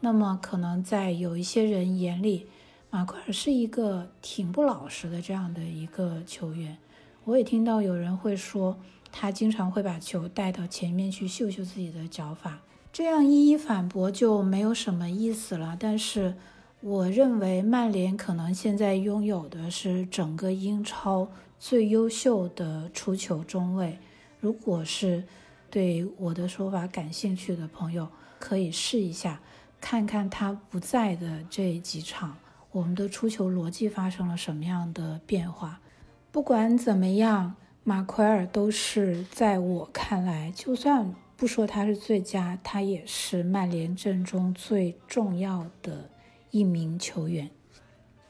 [0.00, 2.46] 那么可能在有一些人眼里，
[2.90, 6.76] 马奎尔是一个挺不老实的这样的一个球员。
[7.24, 8.78] 我也听到有人会说，
[9.12, 12.60] 他经常会把球带到前面去秀秀自己的脚法，
[12.92, 15.76] 这样一一反驳就没有什么意思了。
[15.78, 16.34] 但是，
[16.80, 21.28] 我认为曼联可能现在拥有的是整个英超
[21.58, 23.98] 最优秀的出球中卫。
[24.40, 25.22] 如果是
[25.70, 29.40] 对我的说法感兴趣的朋友，可以试一下，
[29.78, 32.38] 看看他不在的这几场，
[32.72, 35.78] 我们的出球逻辑发生了什么样的变化。
[36.32, 46.08] 不管怎么样，马奎尔都是在我看来，就算不说他是最佳，他也是曼联阵中最重要的
[46.52, 47.50] 一名球员。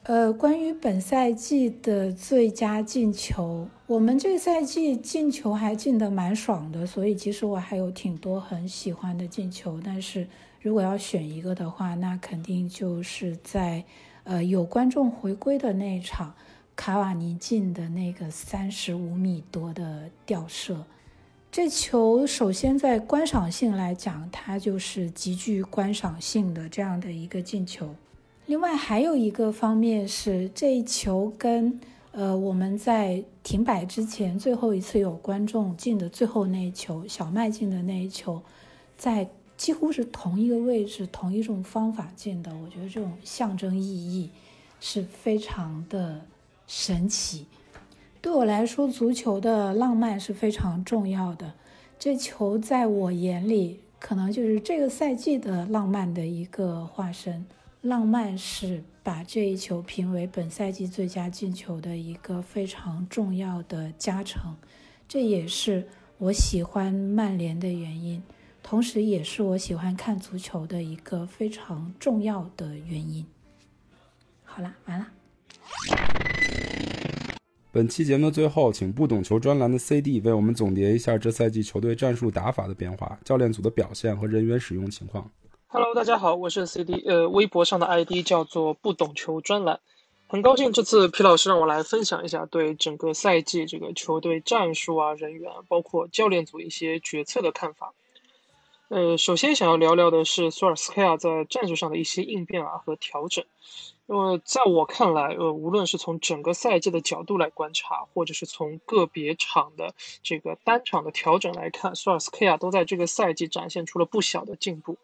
[0.03, 9.79] 呃，关于本赛季的最佳进球，我们这赛季进球还进得蛮爽的，所以其实我还有挺多很喜欢的进球。
[9.85, 10.27] 但是
[10.59, 13.83] 如果要选一个的话，那肯定就是在
[14.23, 16.33] 呃有观众回归的那一场，
[16.83, 20.83] 卡瓦尼进的那个三十五米多的吊射。
[21.51, 27.93] 这球首先在观赏性来讲，它就是极具观赏性的这样的一个进球。
[28.47, 31.79] 另外还有一个方面是，这一球跟
[32.13, 38.41] 呃我们在停摆之前最后一次有观众进的最后那一球，小麦进的那一球，
[38.97, 42.51] 在几乎是同一个位置、同一种方法进的。
[42.55, 44.31] 我觉得这种象征意义
[44.79, 46.25] 是非常的
[46.73, 47.47] 神奇。
[48.21, 51.53] 对我来说，足球的浪漫是非常重要的。
[51.99, 57.45] 这球在我眼里，可能就是这个赛季的浪漫的一个化身。
[57.81, 64.55] 浪漫是把这一球评为本赛季最佳进球的一个非常重要的加成，
[65.09, 65.85] 这也是
[66.19, 68.23] 我喜欢曼联的原因，
[68.63, 73.25] 同时也是我喜欢看足球的一个非常重要的原因。
[74.45, 75.07] 好了，完了。
[77.73, 85.31] 本期节目的最后，请不懂球专栏的 CD 为我们总结一下这赛季球队战术打法的变化、教练组的表现和人员使用情况。
[85.67, 89.79] Hello，大家好，我是 CD，呃，微博上的 ID 叫做不懂球专栏，
[90.27, 97.93] 很高兴这次皮老师让我来分享一下对整个赛季这个球队战术啊、人员，包括教练组一些决策的看法。
[98.89, 103.45] 呃，首先想要聊聊的是索尔斯克亚在战术上的一些应变啊和调整。
[104.11, 114.97] 呃在我看来，呃，无论是从整个赛季的角度来观察，或者是从个别场的这个单场的调整来看，索尔斯克亚都在这个赛季展现出了不小的进步。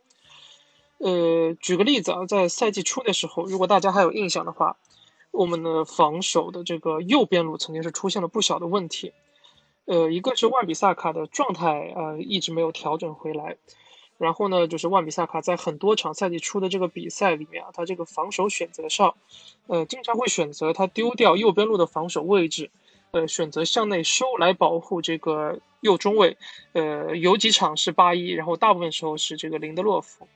[0.97, 4.75] 呃，举个例子啊，在赛季初的时候，如果大家还有印象的话，
[5.31, 9.13] 我们的防守的这个右边路曾经是出现了不小的问题。
[9.85, 13.55] 呃，一个是万比萨卡的状态呃一直没有调整回来，
[14.17, 19.15] 然后呢，就是万比萨卡在很多场赛季初的这个比赛里面啊，他这个防守选择上，
[19.67, 22.71] 呃，经常会选择他丢掉右边路的防守位置，
[23.11, 26.37] 呃，选择向内收来保护这个右中卫。
[26.73, 30.27] 呃，有几场是八一，然后大部分时候是这个林德洛夫。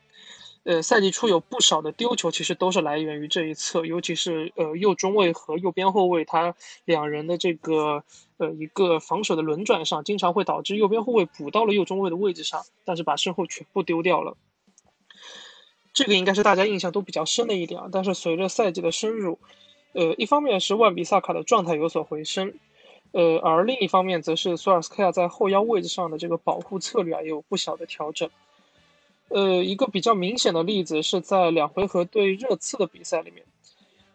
[0.64, 6.54] 呃，赛季初有不少的丢球，其实都是来源于这一侧，尤其是呃右中卫和右边后卫，他
[6.86, 8.04] 两人的这个
[8.38, 14.38] 呃一个防守的轮转上，经常会导致右边后卫补到了右中卫的位置上，但是把身后全部丢掉了。
[15.94, 17.90] 这个应该是大家印象都比较深的一点啊。
[17.92, 19.40] 但是随着赛季的深入，
[19.94, 22.54] 呃，一方面是万比萨卡的状态有所回升，
[23.14, 28.30] 呃，而另一方面则是索尔斯克亚在后腰位置上的这个保护策略啊，也有不小的调整。
[29.34, 33.45] 呃，一个比较明显的例子是在两回合对热刺的比赛里面，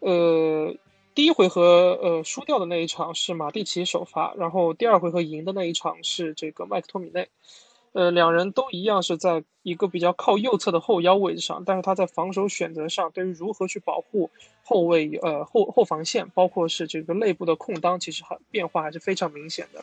[0.01, 0.75] 呃，
[1.15, 7.29] 第一回合呃输掉的那一场是马蒂奇首发，然后第二回合赢的那一场是这个麦克托米内，
[7.93, 14.31] 呃，两人都一样是在一个比较靠右侧的后腰位置上，但是他在防守选择上，对于如何去保护
[14.63, 19.83] 后卫呃后后防线，包括是这个内部的空当，其实很变化还是非常明显的。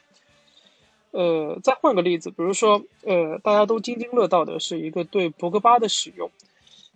[1.14, 6.32] 呃，再换个例子，比如说，呃，大家都津津乐道的是一个对博格巴的使用。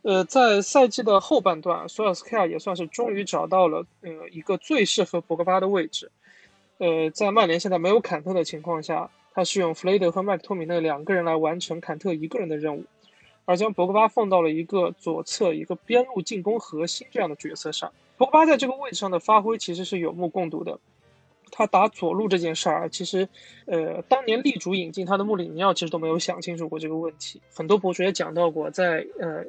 [0.01, 6.11] 呃，在赛季的后半段，索尔斯克亚也算是终于找到了呃一个最适合博格巴的位置。
[6.79, 12.85] 呃，在曼联现在没有坎特的情况下，他是用弗雷德和麦克托米内两个人来完成坎特一个人的任务，
[13.45, 17.91] 而将博格巴放到了一个左侧一个边路进攻核心这样的角色上。
[18.17, 20.79] 博格巴在这个位置上的发挥其实是有目共睹的。
[21.51, 23.27] 他打左路这件事儿，其实，
[23.65, 27.41] 呃，当年力主引进他的穆里尼奥其实都没有想清楚过这个问题。
[27.53, 29.43] 很多博主也讲到过，在呃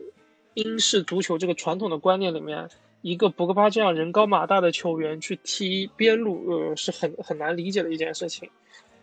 [0.55, 2.69] 英式足球这个传统的观念里面，
[3.03, 8.49] 一个博格巴这样人高马大的球员去踢边路，呃，是很很难理解的一件事情。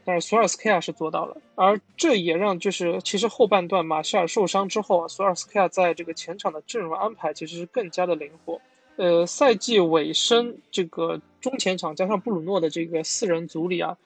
[0.08, 8.62] 但是索尔斯克亚是做到了，而这也让就是其实后半段马夏尔受伤之后啊，索尔斯克亚在这个前场的阵容安排其实是更加的灵活。
[8.98, 13.98] 呃，赛季尾声这个中前场加上布鲁诺的这个四人组里啊，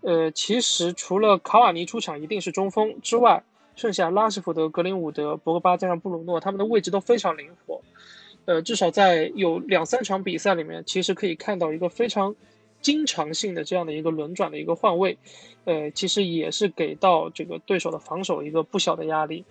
[0.00, 3.44] 呃，其实除了卡瓦尼出场一定是中锋之外，
[3.76, 7.80] 剩下拉什福德、格林伍德、博格巴加上布鲁诺，他们的位置都非常灵活。
[8.44, 12.34] 呃，至少在有两三场比赛里面，其实可以看到一个非常
[12.80, 15.16] 经常性的这样的一个轮转的一个换位，
[15.64, 19.44] 呃，其实也是给到这个对手的防守一个不小的压力。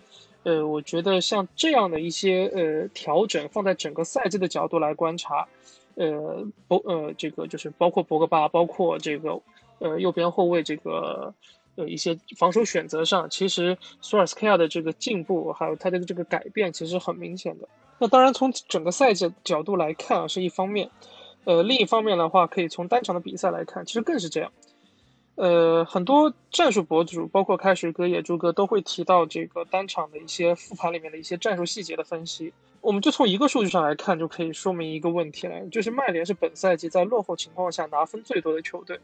[0.43, 5.47] 呃，我觉得像这样的一些呃调整，放在整个赛季的角度来观察，
[5.95, 9.39] 呃博呃这个就是包括博格巴，包括这个
[9.77, 11.31] 呃右边后卫这个
[11.75, 17.69] 呃一些防守选择上，其实索尔斯克亚的这个进步还有他的这个改变，其实很明显的。
[17.99, 20.89] 那当然从整个赛季角度来看啊是一方面，
[21.43, 24.51] 呃另一方面的话，可以从单场的比赛来看，其实更是这样。
[25.35, 32.53] 呃，很多战术博主，包括开水哥、野猪哥，都会提到这个单场的一些复盘里面的一些战术细节的分析。
[32.81, 38.99] 我们就从一个数据上来看，就可以说明一个问题了，就是曼联是本赛季在落后情况下拿分最多的球队。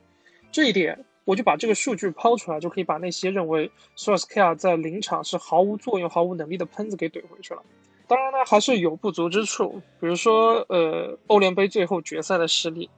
[0.52, 7.64] 这一点，我就把这个数据抛出来，就可以把那些认为索尔斯克亚在临场是毫无作用、毫无能力的喷子给怼回去了。
[8.08, 12.90] 当然呢，还是有不足之处，比如说，呃，欧联杯最后决赛的失利。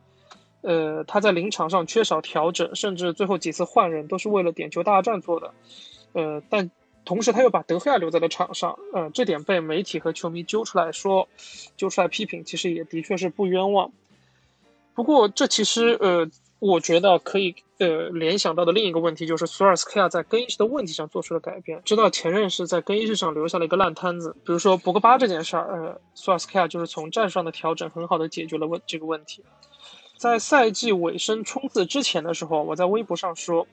[0.62, 5.54] 呃，他在临场上缺少调整，甚至最后几次换人都是为了点球大战做的。
[6.14, 6.70] 呃，但
[7.06, 11.28] 同时他又把德赫亚留在了场上，呃，这点被媒体和球迷揪出来说，
[11.78, 13.92] 揪出来批评，其实也的确是不冤枉。
[14.94, 16.30] 不过这其实呃，
[16.60, 29.42] 我觉得可以呃联想到的另一个问题就是索尔斯克亚在更衣室的问题上做出了改变，知道前任是在更衣室上留下了一个烂摊子，比如说博格巴这件事儿，呃，索尔斯克亚就是从战术上的调整很好的解决了问这个问题。
[30.20, 33.66] 在赛季尾声冲刺之前的时候，我在微博上说，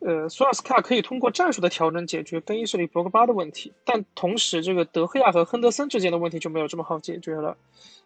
[0.00, 7.56] 呃，索尔斯克亚可以通过战术的调整解决更衣室里博格巴的问题，但同时这个德赫亚和亨德森之间的问题就没有这么好解决了。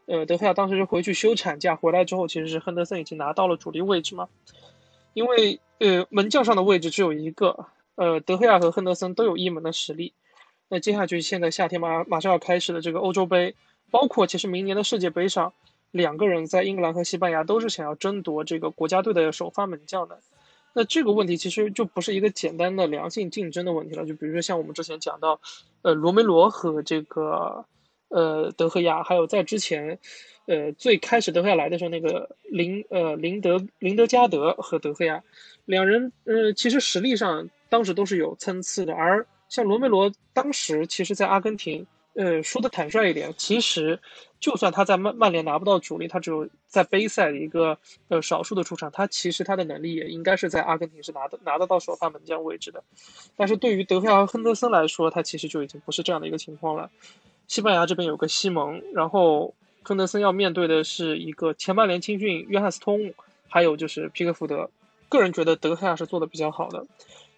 [0.06, 4.28] 呃，德赫亚当时就回去休产假，回来之后其实是亨德森已经拿到了主力位置嘛，
[5.12, 7.66] 因为呃门将上的位置只有一个，
[7.96, 10.12] 呃，德赫亚和亨德森都有一门的实力。
[10.68, 13.56] 那接下去现在夏天马马上要开始的这个欧洲杯，
[13.90, 15.52] 包括其实明年的世界杯上。
[15.96, 20.20] 两个人在英格兰和西班牙都是想要争夺这个国家队的首发门将的，
[20.74, 24.04] 那这个问题其实就不是一个简单的良性竞争的问题了。
[24.06, 25.40] 就比如说像我们之前讲到，
[25.82, 27.64] 呃，罗梅罗和这个
[28.08, 29.98] 呃德赫亚，还有在之前，
[30.46, 35.24] 呃最开始德赫亚来的时候那个林呃林德林德加德和德赫亚，
[35.64, 41.86] 两人呃其实实力上当时都是有参差的，而像罗梅罗当时其实在阿根廷。
[42.18, 44.00] 呃，说的坦率一点，其实
[44.38, 52.82] 就算他在曼曼联拿不到主力，他只有在杯赛的一个呃少数的出场，他其实他的能力也应该是在阿根廷是拿的拿得到首发门将位置的。
[53.36, 56.90] 但是对于德赫亚和亨德森来说，他其实就已经不是这样的一个情况了。
[57.48, 63.14] 西班牙这边有个西蒙，然后亨德森要面对的是一个前曼联青训约翰斯通，
[63.48, 64.70] 还有就是皮克福德。
[65.08, 66.86] 个人觉得德赫亚是做的比较好的，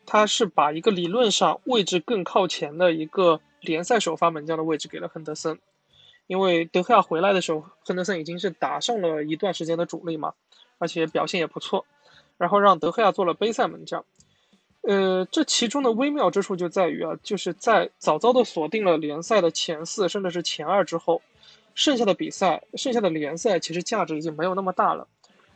[0.05, 3.41] 他是把一个理论上位置更靠前的一个。
[3.61, 5.59] 联赛首发门将的位置给了亨德森，
[6.29, 10.35] 因为德赫亚回来的时候，亨德森已经是打上了一段时间的主力嘛，
[10.79, 11.85] 而且表现也不错，
[12.37, 14.05] 然后让德赫亚做了杯赛门将。
[14.83, 21.21] 呃，这其中的微妙之处就在于啊，就是在早早的锁定了联赛的前四甚至是前二之后，
[21.75, 25.09] 剩下的比赛、剩下的联赛其实价值已经没有那么大了，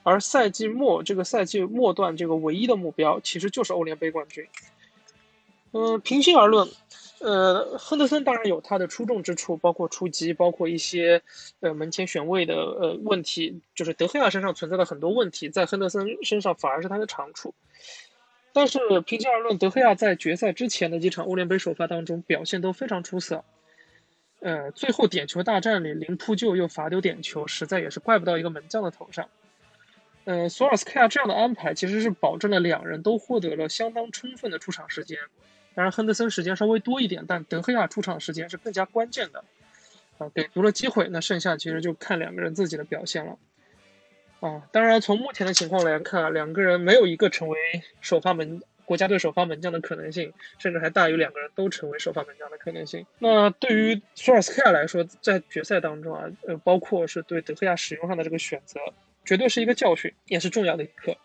[0.02, 4.46] 而赛季末这个赛季末段这个唯一的目标其实就是欧联杯冠军。
[5.72, 6.68] 嗯，平心而论。
[7.20, 11.22] 呃，亨德森当然有他的出众之处，包括出击，包括一些
[11.60, 17.54] 呃门前选位的呃问题，就是德赫亚身上存在的很多问题，在亨德森身上反而是他的长处。
[18.52, 23.44] 但是平心而论，德赫亚在决赛之前的几场欧联杯首发当中表现都非常出色。
[24.40, 29.28] 呃，最后点球大战里零扑救又罚丢点球，实在也是怪不到一个门将的头上。
[30.24, 35.18] 呃，索尔斯克亚这样的安排其实是保证了两人都获得了相当充分的出场时间。
[35.74, 39.42] 当然，亨德森时间稍微多一点，但德赫亚出场时间是更加关键的，
[40.18, 43.38] 啊，给足了机会，那剩下其实就看两个人自己的表现了，
[44.40, 47.56] 啊，当然从目前的情况来看，两个人没有一个成为
[48.02, 53.06] 首发门国家队首发门将的可能性，甚至还大于两个人都成为首发门将的可能性。
[53.18, 58.78] 那对于索尔斯克亚来说，在决赛当中啊，呃，包括是对德赫亚使用上的这个选择，
[59.24, 61.16] 绝对是一个教训，也是重要的一课。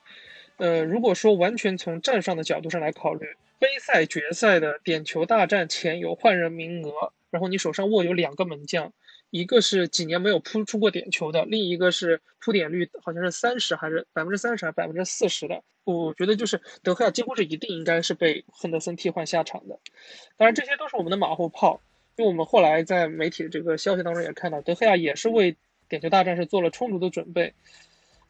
[0.56, 3.28] 呃，如果说完全从战上的角度上来考虑。
[3.60, 8.94] 杯赛决赛的点球大战前有换人名额，然后你手上握有两个门将，
[9.30, 15.64] 一个是几年没有扑出过点球的，另一个是扑点率好像是三十还是百分之三十还是百分之四十的。
[15.84, 19.80] 我觉得就是德赫亚几乎是一定应该是被亨德森替换下场的。
[20.36, 21.82] 当然这些都是我们的马后炮，
[22.18, 25.56] 因为我们后来在媒体的这个消息当中也看到，德赫亚也是为
[25.88, 27.54] 点球大战是做了充足的准备。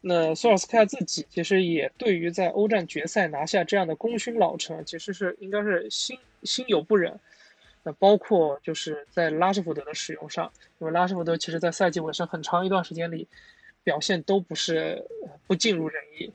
[0.07, 7.19] 那索尔斯克亚自己其实也对于在欧战决赛拿下这样的功勋老臣，其实是应该是心心有不忍。
[7.83, 13.27] 那包括就是在拉什福德的使用上，因为拉什福德其实在赛季尾声很长一段时间里
[13.83, 15.05] 表现都不是
[15.45, 16.31] 不尽如人意。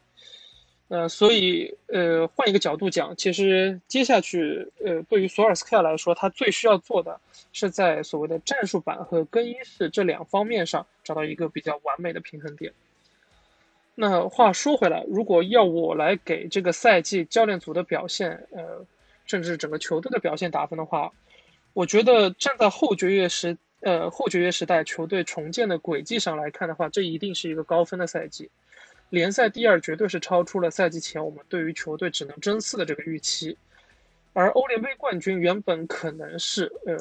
[0.88, 7.18] 呃，所以呃，换一个角度讲，其实接下去呃，对于索尔斯克亚来说，他最需要做的
[7.52, 12.70] 是在所谓的战术板和更衣室这两方面上找到一个比较完美的平衡点。
[13.94, 18.86] 那话说回来，如果要我来给这个赛季教练组的表现，呃，
[19.26, 21.12] 甚至整个球队的表现打分的话，
[21.74, 28.50] 我觉得站在后爵爷时，呃，后爵爷时代球队重建的轨迹上来看的话，这一定是一个高分的赛季。
[29.10, 33.58] 联赛第二绝对是超出了赛季前我们对于球队只能争四的这个预期，
[34.32, 36.96] 而欧联杯冠军原本可能是呃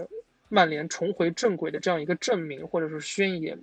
[0.50, 3.58] 曼联重回正轨的这样一个证明或者是宣言。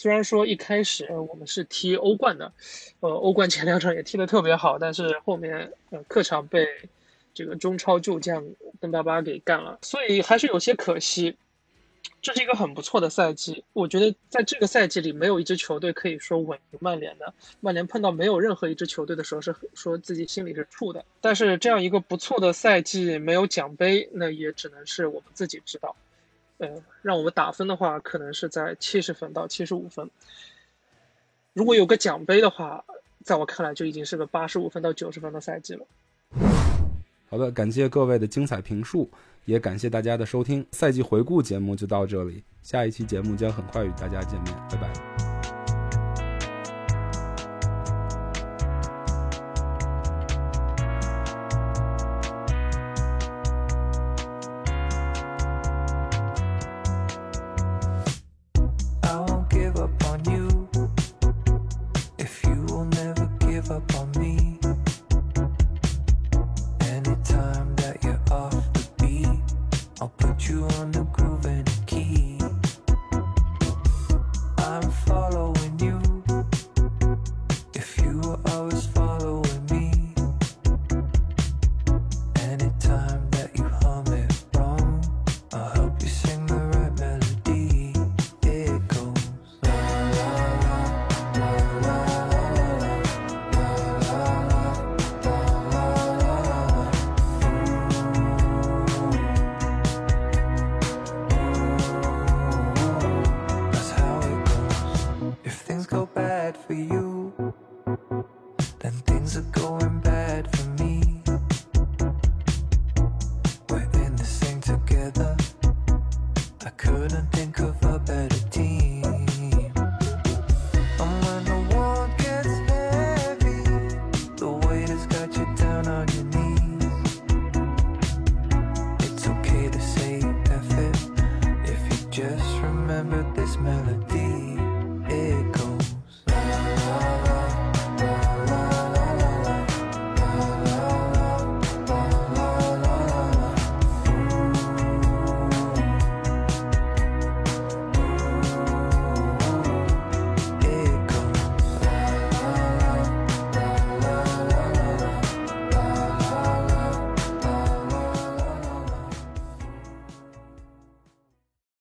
[0.00, 2.52] 虽然说一开始我们是踢欧冠的，
[3.00, 6.68] 呃欧冠前两场也踢得特别好，但是后面呃客场被
[7.34, 8.44] 这个中超旧将
[8.78, 11.36] 邓巴巴给干了，所以还是有些可惜。
[12.22, 17.34] 这是一个很不错的赛季，我觉得在这个赛季里，没有一支球队可以说稳赢曼联的。
[17.58, 21.04] 曼联碰到没有任何一支球队的时候，是说自己心里是怵的。
[21.20, 25.96] 但是这样一个不错的赛季，没有奖杯，那也只能是我们自己知道。
[26.58, 26.68] 呃，
[27.02, 30.10] 让我们打分的话，可能是在七十分到七十五分。
[31.54, 32.84] 如果有个奖杯的话，
[33.24, 35.86] 在我看来就已经是个八十五分到九十分的赛季了。
[37.30, 39.10] 好的，感谢各位的精彩评述，
[39.44, 40.66] 也感谢大家的收听。
[40.72, 45.27] 赛季回顾节目就到这里，下一期节目将很快与大家见面，拜拜。